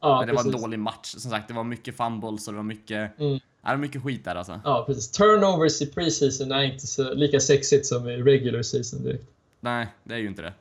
[0.01, 0.63] ja, Men det var en precis.
[0.63, 1.07] dålig match.
[1.19, 3.33] Som sagt, det var mycket fumbles och det var mycket, Mm.
[3.35, 4.61] det var mycket skit där alltså.
[4.65, 5.11] Ja, precis.
[5.11, 9.25] Turnovers i preseason är inte så, lika sexigt som i regular season direkt.
[9.61, 10.53] Nej, det är ju inte det.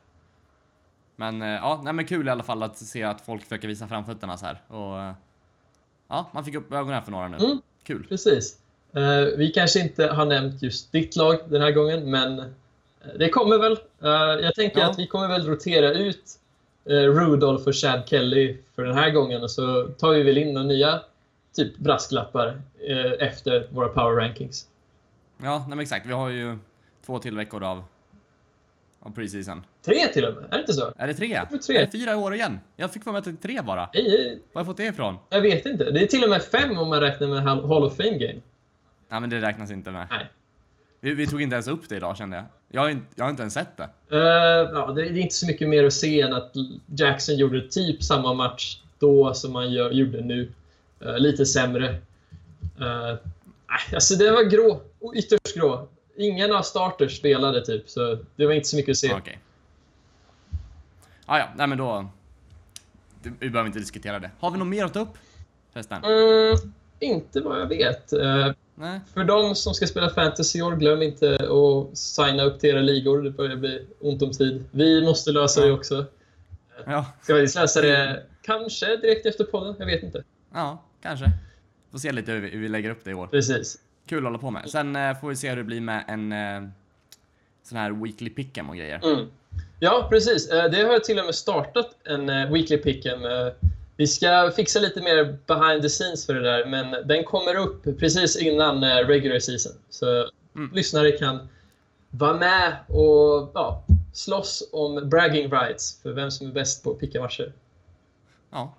[1.16, 3.88] Men eh, ja, nej, men kul i alla fall att se att folk försöker visa
[3.88, 4.62] framfötterna så här.
[4.68, 5.12] Och eh,
[6.08, 7.36] ja, man fick upp ögonen för några nu.
[7.36, 7.58] Mm.
[7.82, 8.06] Kul.
[8.08, 8.58] Precis.
[8.92, 12.54] Eh, vi kanske inte har nämnt just ditt lag den här gången, men
[13.18, 13.72] det kommer väl.
[14.02, 14.90] Eh, jag tänker Ja.
[14.90, 16.22] att vi kommer väl rotera ut
[16.90, 20.54] uh, Rudolph och Chad Kelly för den här gången och så tar vi väl in
[20.54, 21.00] några nya
[21.56, 24.66] typ brasklappar eh, efter våra power rankings.
[25.42, 26.06] Ja, nej, men exakt.
[26.06, 26.58] Vi har ju
[27.06, 27.84] två till veckor av,
[29.00, 29.64] av preseason.
[29.84, 30.92] Tre till och med, är det inte så?
[30.96, 31.40] Är det tre?
[31.66, 31.76] tre.
[31.76, 32.60] Är det fyra år igen?
[32.76, 33.90] Jag fick för mig att det är tre bara.
[33.94, 35.16] Nej, Var har jag fått det ifrån?
[35.28, 35.90] jag vet inte.
[35.90, 38.40] Det är till och med fem om man räknar med Hall of Fame game.
[39.08, 40.06] Nej, men det räknas inte med.
[40.10, 40.26] Nej.
[41.06, 42.44] Vi, vi tog inte ens upp det idag kände jag.
[42.68, 43.88] Jag har inte, jag har inte ens sett det.
[44.10, 46.52] Eh, ja, det, är inte så mycket mer att se än att
[46.86, 50.52] Jackson gjorde typ samma match då som han gör, gjorde nu.
[51.00, 51.90] Eh, lite sämre.
[52.80, 53.14] Uh,
[53.94, 54.82] alltså det var grå.
[55.14, 55.88] Ytterst grå.
[56.16, 59.14] Ingen av starters spelade typ, så det var inte så mycket att se.
[59.14, 59.38] Okej.
[61.26, 62.08] Ah, ja, nej men då...
[63.22, 64.30] Vi behöver inte diskutera det.
[64.40, 65.18] Har vi något mer att ta upp?
[65.72, 66.04] Förresten?
[66.04, 66.56] Mm,
[67.00, 68.12] inte vad jag vet.
[68.12, 69.00] Eh, Nej?
[69.14, 73.22] för de som ska spela fantasy år, glöm inte att signa upp till era ligor.
[73.22, 74.64] Det börjar bli ont om tid.
[74.70, 76.04] Vi måste lösa det också.
[76.86, 79.74] Ja, Ska vi lösa det kanske direkt efter podden?
[79.78, 80.24] Jag vet inte.
[80.54, 81.26] ja, kanske.
[81.90, 83.26] Får se lite hur vi, hur vi lägger upp det i år.
[83.26, 83.78] Precis.
[84.06, 84.70] Kul att hålla på med.
[84.70, 86.70] Sen eh, får vi se hur det blir med en eh,
[87.62, 89.00] sån här weekly pick'em och grejer.
[89.12, 89.26] Mm.
[89.80, 90.50] Ja, precis.
[90.50, 93.50] Eh, Det har jag till och med startat en eh, Weekly Pick'em.
[93.96, 97.54] Eh, Vi ska fixa lite mer behind the scenes för det där, men den kommer
[97.56, 99.72] upp precis innan eh, regular season.
[99.90, 100.70] Så Mm.
[100.74, 101.48] lyssnare kan
[102.10, 106.98] vara med och ja, slåss om bragging rights för vem som är bäst på att
[107.00, 107.52] picka matcher.
[108.50, 108.74] Ja.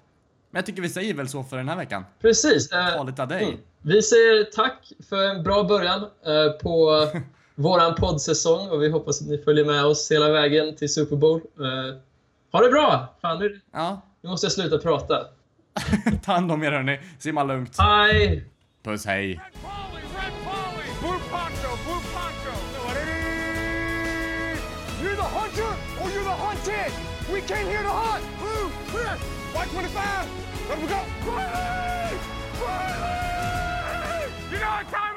[0.51, 2.05] Men jag tycker vi säger väl så för den här veckan.
[2.21, 2.71] Precis.
[2.71, 3.43] eh, Ha lite av dig.
[3.43, 3.57] Mm.
[3.81, 7.07] Vi säger tack för en bra början eh, på
[7.55, 11.41] våran poddsäsong och vi hoppas att ni följer med oss hela vägen till Super Bowl.
[11.59, 11.95] Eh,
[12.51, 13.15] ha det bra!
[13.21, 14.01] Fan, nu, Ja.
[14.21, 15.27] Nu måste jag sluta prata.
[16.23, 16.99] Ta hand om er hörni.
[17.19, 17.79] Simma lugnt.
[17.79, 18.43] Hej!
[18.83, 19.39] Puss hej.
[25.01, 26.91] You're the hunter or you're the hunted.
[27.33, 28.23] We came here to hunt.
[28.39, 29.17] Blue, clear.
[29.53, 30.27] White 25.
[30.69, 31.01] Let we go.
[31.25, 32.17] Riley!
[32.61, 34.31] Riley!
[34.51, 35.16] You know what time